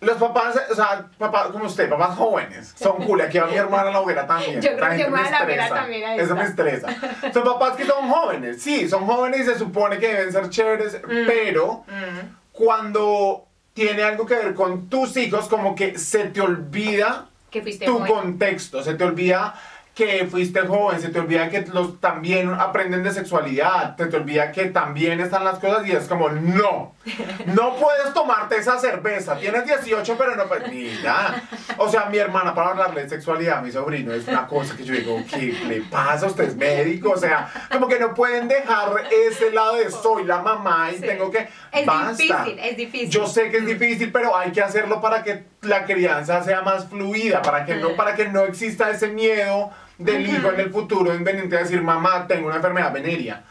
[0.00, 3.20] Los papás, o sea, papás como usted, papás jóvenes, son cool.
[3.20, 4.60] Aquí va mi hermana a la hoguera también.
[4.60, 6.88] Yo creo que gente voy me a la hoguera también Eso me estresa.
[7.32, 11.00] Son papás que son jóvenes, sí, son jóvenes y se supone que deben ser chéveres,
[11.26, 12.36] pero Mm.
[12.52, 13.44] cuando
[13.74, 18.12] tiene algo que ver con tus hijos, como que se te olvida Que tu joven.
[18.12, 19.54] contexto, se te olvida
[19.94, 24.52] que fuiste joven, se te olvida que los también aprenden de sexualidad, se te olvida
[24.52, 26.94] que también están las cosas y es como, no,
[27.46, 31.42] no puedes tomarte esa cerveza, tienes 18 pero no puedes, mira,
[31.76, 34.84] o sea, mi hermana para hablarle de sexualidad a mi sobrino es una cosa que
[34.84, 36.26] yo digo, ¿qué le pasa?
[36.26, 38.88] Usted es médico, o sea, como que no pueden dejar
[39.28, 41.00] ese lado de soy la mamá y Sí.
[41.02, 42.12] tengo que, Es basta.
[42.22, 43.10] difícil, es difícil.
[43.10, 46.88] Yo sé que es difícil, pero hay que hacerlo para que la crianza sea más
[46.88, 47.96] fluida, para que no, Mm.
[47.96, 52.26] para que no exista ese miedo del hijo en el futuro invenente a decir, mamá,
[52.28, 53.42] tengo una enfermedad venérea.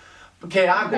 [0.50, 0.96] ¿Qué hago?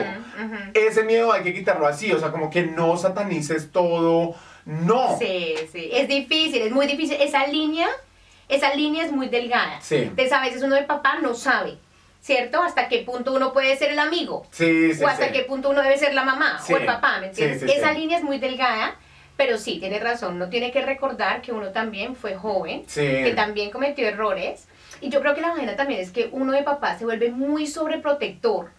[0.74, 4.36] Ese miedo hay que quitarlo así, o sea, como que no satanices todo.
[4.66, 5.18] No.
[5.18, 7.18] Sí, sí, es difícil, es muy difícil.
[7.22, 7.88] Esa línea,
[8.50, 9.80] esa línea es muy delgada.
[9.82, 9.96] Sí.
[9.96, 11.78] Entonces a veces uno de papá no sabe,
[12.22, 12.62] ¿cierto?
[12.62, 14.46] Hasta qué punto uno puede ser el amigo.
[14.52, 15.32] Sí, sí, o hasta sí.
[15.34, 16.74] qué punto uno debe ser la mamá Sí.
[16.74, 17.62] o el papá, ¿me entiendes?
[17.62, 18.96] Sí, Esa línea es muy delgada,
[19.38, 20.36] pero sí, tiene razón.
[20.36, 23.00] Uno tiene que recordar que uno también fue joven, Sí.
[23.02, 24.68] que también cometió errores.
[25.02, 27.66] Y yo creo que la vaina también es que uno de papá se vuelve muy
[27.66, 28.72] sobreprotector.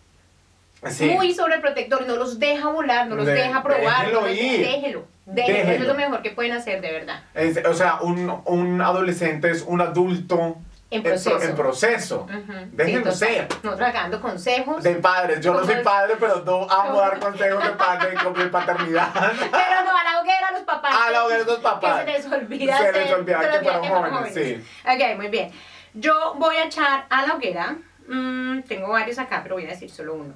[0.88, 1.10] Sí.
[1.10, 4.00] Muy sobreprotector, no los deja volar, no los De- deja probar.
[4.06, 4.60] déjelo no los- ir.
[4.66, 5.82] Déjelo, déjelo, Eso Déjelo.
[5.82, 7.22] es lo mejor que pueden hacer, de verdad.
[7.34, 10.56] Es- o sea, un, un adolescente es un adulto
[10.90, 11.42] En pro- proceso.
[11.42, 12.20] en proceso.
[12.22, 12.52] Ujú.
[12.72, 13.48] Déjenlo Sí, ser.
[13.62, 14.82] Nosotros acá dando consejos.
[14.82, 19.08] De padres, yo no soy padre, pero no amo dar consejos de padre de paternidad.
[19.14, 20.94] Pero no, a la hoguera los papás.
[20.96, 22.04] A la que- hoguera los papás.
[22.04, 22.78] Que se les olvida.
[22.78, 24.64] Se les olvida que olvida fueron jóvenes, sí.
[24.84, 25.52] Ok, muy bien.
[25.94, 27.76] Yo voy a echar a la hoguera.
[28.08, 30.34] mm, tengo varios acá, pero voy a decir solo uno.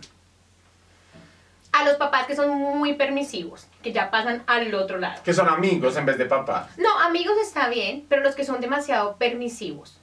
[1.76, 5.20] A los papás que son muy permisivos, que ya pasan al otro lado.
[5.24, 6.68] Que son amigos en vez de papá.
[6.76, 10.00] No, amigos está bien, pero los que son demasiado permisivos.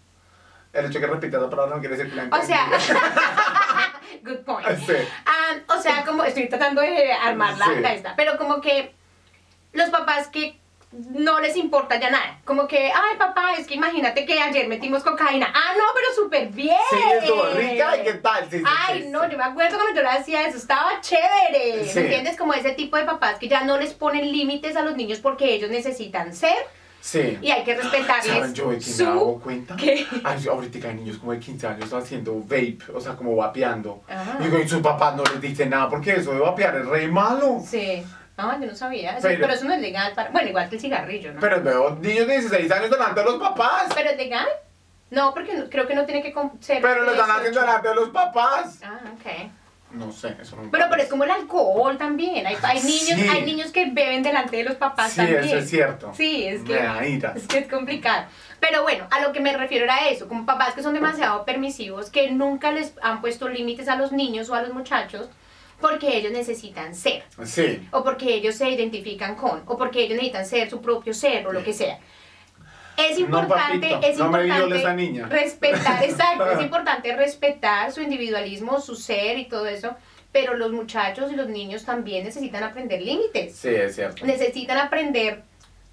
[0.74, 2.68] El hecho de que repitas la palabra no quiere decir que la O sea,
[4.24, 4.68] good point.
[4.86, 4.94] Sí.
[5.26, 7.80] Ah, o sea, como estoy tratando de armar la, Sí.
[7.82, 8.94] la esta, pero como que
[9.74, 10.61] los papás que
[10.92, 12.40] no les importa ya nada.
[12.44, 15.48] Como que, ay papá, es que imagínate que ayer metimos cocaína.
[15.54, 16.76] Ah, no, pero súper bien.
[16.90, 18.50] Sí, estuvo rica y qué tal.
[18.50, 21.84] Sí, sí, Ay, sí, no, yo me acuerdo cuando yo le hacía eso, estaba chévere.
[21.96, 22.38] ¿Me entiendes?
[22.38, 25.54] Como ese tipo de papás que ya no les ponen límites a los niños porque
[25.54, 26.56] ellos necesitan ser
[27.00, 27.40] Sí.
[27.42, 29.08] y hay que respetarles ¿Saben yo de quién me su...
[29.08, 29.76] hago cuenta?
[29.76, 30.06] ¿Qué?
[30.24, 34.04] Ay, ahorita hay niños como de 15 años haciendo vape, o sea, como vapeando.
[34.08, 34.38] Ah.
[34.40, 37.08] Y digo, y sus papás no les dicen nada porque eso de vapear es re
[37.08, 37.60] malo.
[37.66, 38.04] Sí.
[38.38, 39.14] Ah, yo no sabía.
[39.16, 40.30] Sí, Pero- pero, eso no es legal para...
[40.32, 41.40] Bueno, igual que el cigarrillo, ¿no?
[41.40, 43.92] Pero veo niños de 16 años delante de los papás.
[43.94, 44.48] ¿Pero es legal?
[45.12, 46.82] No, porque no- creo que no tiene que ser...
[46.82, 47.34] Pero lo están 18.
[47.40, 48.80] haciendo delante de los papás.
[48.84, 49.52] Ah, ok.
[49.92, 52.48] No sé, eso no me Pero, pero es como el alcohol también.
[52.48, 53.28] Hay, hay, niños, Sí.
[53.30, 55.44] hay niños que beben delante de los papás Sí, también.
[55.44, 56.14] eso es cierto.
[56.16, 56.80] Sí, es que...
[57.36, 58.24] Es que es complicado.
[58.62, 62.10] Pero bueno, a lo que me refiero era eso, como papás que son demasiado permisivos,
[62.10, 65.28] que nunca les han puesto límites a los niños o a los muchachos,
[65.82, 67.86] porque ellos necesitan ser, Sí.
[67.92, 71.52] o porque ellos se identifican con, o porque ellos necesitan ser su propio ser, o
[71.52, 72.00] lo que sea.
[72.98, 75.28] Es No, importante, papito, es no importante niña.
[75.28, 79.96] respetar, exacto, es importante respetar su individualismo, su ser y todo eso,
[80.32, 84.26] pero los muchachos y los niños también necesitan aprender límites Sí, es cierto.
[84.26, 85.44] necesitan aprender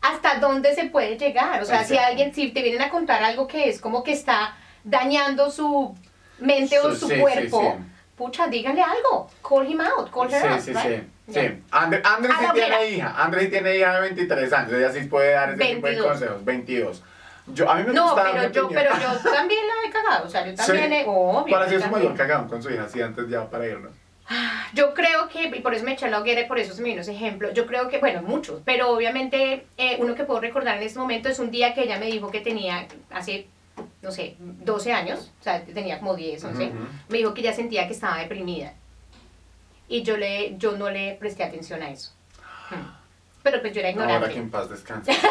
[0.01, 1.61] hasta dónde se puede llegar.
[1.63, 4.57] O sea, si alguien, si te vienen a contar algo que es como que está
[4.85, 5.95] dañando su
[6.39, 7.85] mente o Su- sí, cuerpo, sí.
[8.19, 9.31] Pucha, díganle algo.
[9.49, 10.61] Call him out, call her out.
[10.61, 11.03] Sí, sí, right?
[11.29, 11.33] sí.
[11.33, 11.63] Sí.
[11.71, 13.15] Andre- Andrés A sí la tiene hija.
[13.17, 14.73] Andrés sí tiene hija de 23 años.
[14.73, 16.07] Ella sí puede dar ese tipo de 22.
[16.07, 16.45] consejos.
[16.45, 17.03] 22.
[17.49, 18.69] Yo, a mí me No, pero yo, opinión.
[18.85, 20.27] pero yo también la he cagado.
[20.27, 20.95] O sea, yo también Sí.
[20.97, 21.05] he.
[21.07, 21.45] Obvio.
[21.55, 22.89] ¿Cuál ha sido su mayor cagón con su hija?
[22.89, 23.93] Sí, antes ya para irnos.
[24.75, 26.91] Yo creo que, y por eso me eché la hoguera y por eso se me
[26.91, 30.77] vino ese ejemplo, yo creo que, bueno, muchos, pero obviamente eh, uno que puedo recordar
[30.77, 33.47] en este momento es un día que ella me dijo que tenía hace,
[34.03, 36.75] no sé, 12 años, o sea, tenía como 10, 11, Ujú.
[37.09, 38.73] me dijo que ella sentía que estaba deprimida.
[39.89, 42.13] Y yo, le, yo no le presté atención a eso.
[42.71, 42.87] Hmm.
[43.43, 44.35] pero pues yo era Ahora ignorante.
[44.35, 45.13] que en paz descanse.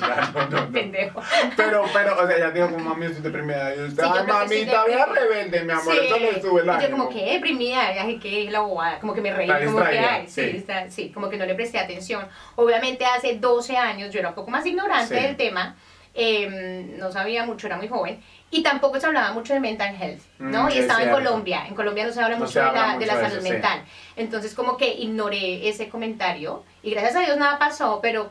[0.00, 0.72] Ya, no, no, no.
[0.72, 1.20] Pendejo.
[1.56, 3.72] Pero, pero, o sea, ella dijo como mami, estoy deprimida.
[3.72, 5.20] Y yo, Sí, yo ay, creo que mami, sí, todavía deprimida.
[5.22, 6.00] rebelde, mi amor, Sí.
[6.06, 9.20] eso le sube el Y yo como que deprimida, ya que la bobada, como que
[9.20, 10.56] me reí, Está como que ay, sí, sí.
[10.56, 12.26] está- sí, como que no le presté atención.
[12.56, 15.22] Obviamente hace 12 años yo era un poco más ignorante Sí.
[15.22, 15.76] del tema,
[16.14, 20.22] eh, no sabía mucho, era muy joven, y tampoco se hablaba mucho de mental health,
[20.38, 20.64] ¿no?
[20.64, 21.10] Mm, y es estaba en.
[21.10, 23.32] Colombia, en Colombia no se habla No mucho se de la, mucho de la salud
[23.32, 23.50] eso, sí.
[23.50, 23.84] mental,
[24.16, 28.30] entonces como que ignoré ese comentario, y gracias a Dios nada pasó, pero,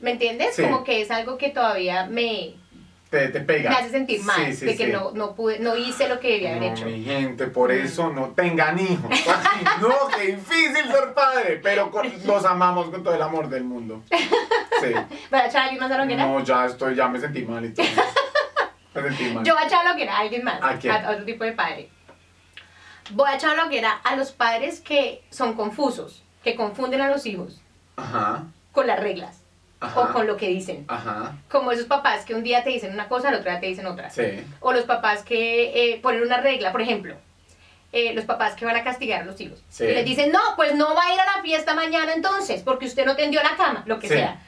[0.00, 0.56] ¿me entiendes?
[0.56, 0.62] Sí.
[0.62, 2.54] Como que es algo que todavía me,
[3.10, 3.70] Te, te pega.
[3.70, 4.92] me hace sentir mal, Sí, sí, de que sí.
[4.92, 6.84] no, no, pude, no hice lo que debía haber No, hecho.
[6.84, 7.84] mi gente, por Mm.
[7.84, 9.10] eso no tengan hijos.
[9.80, 14.02] No, qué difícil ser padre, pero con- los amamos con todo el amor del mundo.
[14.10, 14.92] Sí.
[15.30, 16.26] ¿Para echar a alguien más a la hoguera?
[16.26, 17.86] No, ya estoy, ya me sentí mal y todo.
[18.94, 19.44] Me sentí mal.
[19.44, 20.92] Yo voy a echar a la hoguera a alguien más, ¿A quién?
[20.92, 21.88] a otro tipo de padre.
[23.10, 27.08] Voy a echar a la hoguera a los padres que son confusos, que confunden a
[27.08, 27.60] los hijos
[27.96, 29.37] Ajá, con las reglas
[29.80, 30.00] ajá.
[30.00, 30.84] o con lo que dicen.
[30.88, 33.66] Ajá, Como esos papás que un día te dicen una cosa, al otro día te
[33.66, 34.10] dicen otra.
[34.10, 34.22] sí.
[34.60, 37.14] O los papás que eh, ponen una regla, por ejemplo,
[37.92, 39.62] eh, los papás que van a castigar a los hijos.
[39.68, 39.84] Sí.
[39.84, 42.86] Y les dicen, no, pues no va a ir a la fiesta mañana entonces, porque
[42.86, 44.14] usted no tendió la cama, lo que Sí.
[44.14, 44.40] sea.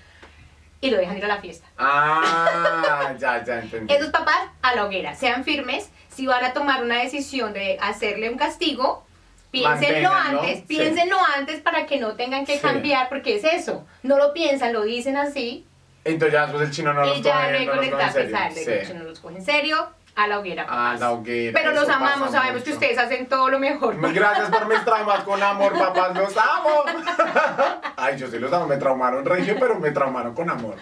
[0.83, 1.67] Y lo dejan ir a la fiesta.
[1.79, 3.93] Ah, ya, ya entendí.
[3.95, 8.31] Esos papás a la hoguera, sean firmes, si van a tomar una decisión de hacerle
[8.31, 9.05] un castigo,
[9.51, 10.65] piénsenlo Manténganlo, antes, sí.
[10.69, 12.61] piénsenlo antes para que no tengan que Sí.
[12.61, 15.67] cambiar, porque es eso, no lo piensan, lo dicen así,
[16.05, 18.55] Entonces ya después el chino no los y coge, luego no los coge en serio.
[18.55, 18.93] de Sí.
[18.93, 20.63] que no los cogen en serio, a la hoguera.
[20.63, 21.01] A papás.
[21.01, 21.61] la hoguera.
[21.61, 22.81] Pero los amamos, sabemos que mucho.
[22.81, 23.97] ustedes hacen todo lo mejor.
[24.13, 26.85] Gracias por mis traumas con amor, papás, los amo.
[27.97, 30.77] Ay, yo sí los amo, me traumaron regio, pero me traumaron con amor.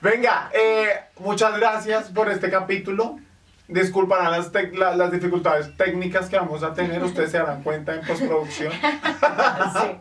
[0.00, 3.18] Venga, eh, muchas gracias por este capítulo.
[3.68, 8.00] Disculparán las, la- las dificultades técnicas que vamos a tener, ustedes se darán cuenta en
[8.06, 8.72] postproducción.
[8.72, 9.98] Sí.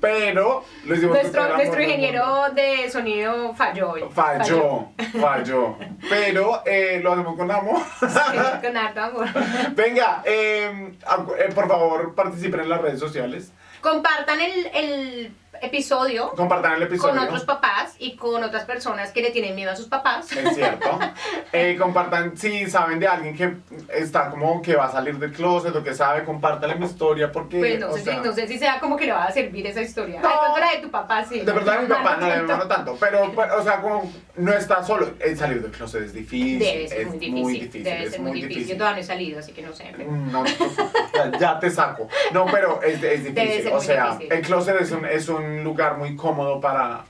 [0.00, 4.04] Pero lo hicimos Nuestro, nuestro ingeniero de sonido falló hoy.
[4.12, 4.88] Falló,
[5.20, 5.76] falló.
[6.08, 7.80] Pero eh, lo hacemos con amor.
[8.00, 9.26] Sí, con harto amor.
[9.74, 10.92] Venga, eh,
[11.38, 13.52] eh, por favor, participen en las redes sociales.
[13.80, 17.14] Compartan el, el episodio Compartan el episodio.
[17.14, 20.30] con otros papás y con otras personas que le tienen miedo a sus papás.
[20.32, 20.98] Es cierto.
[21.54, 23.56] Eh, compartan, si saben de alguien que
[23.92, 27.58] está como que va a salir del closet o que sabe, compártale mi historia porque.
[27.58, 29.30] Pues no o sé, sea, si, no sé si sea como que le va a
[29.32, 30.20] servir esa historia.
[30.22, 30.28] No.
[30.28, 31.40] Ay, la de tu papá, sí.
[31.40, 32.52] De verdad, mi papá no le tanto.
[32.52, 35.10] hermano tanto, pero, pero, o sea, como no está solo.
[35.20, 36.58] El salir del closet es difícil.
[36.58, 37.84] Debe ser es muy difícil.
[37.84, 38.66] Debe es ser muy difícil.
[38.68, 39.92] Yo todavía no he salido, así que no sé.
[39.94, 40.44] pero- No,
[41.38, 42.08] ya, te saco.
[42.32, 43.62] No, pero es, es Debe difícil.
[43.64, 44.32] ser O muy sea, difícil.
[44.32, 47.04] el closet es un, es un lugar muy cómodo para,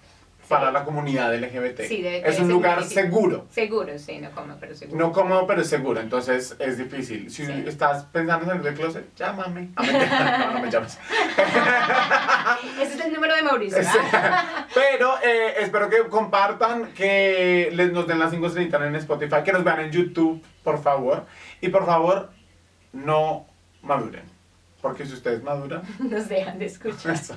[0.48, 1.80] para la comunidad LGBT.
[1.88, 3.46] Sí, debe- es un lugar seguro.
[3.50, 4.98] Seguro, sí, no como, pero seguro.
[4.98, 6.00] No cómodo, pero seguro.
[6.00, 7.30] Entonces es difícil.
[7.30, 7.64] Si Sí.
[7.66, 9.70] estás pensando en salir del closet, llámame.
[9.76, 10.98] Ah, no, no me llames.
[12.80, 13.78] Ese es el número de Mauricio.
[14.12, 14.66] ¿ah?
[14.74, 19.52] Pero eh, espero que compartan, que les nos den las 5 estrellitas en Spotify, que
[19.52, 21.26] nos vean en YouTube, por favor.
[21.60, 22.30] Y por favor,
[22.92, 23.46] no
[23.82, 24.24] maduren.
[24.80, 27.14] Porque si ustedes maduran, Nos dejan de escuchar.
[27.14, 27.36] eso.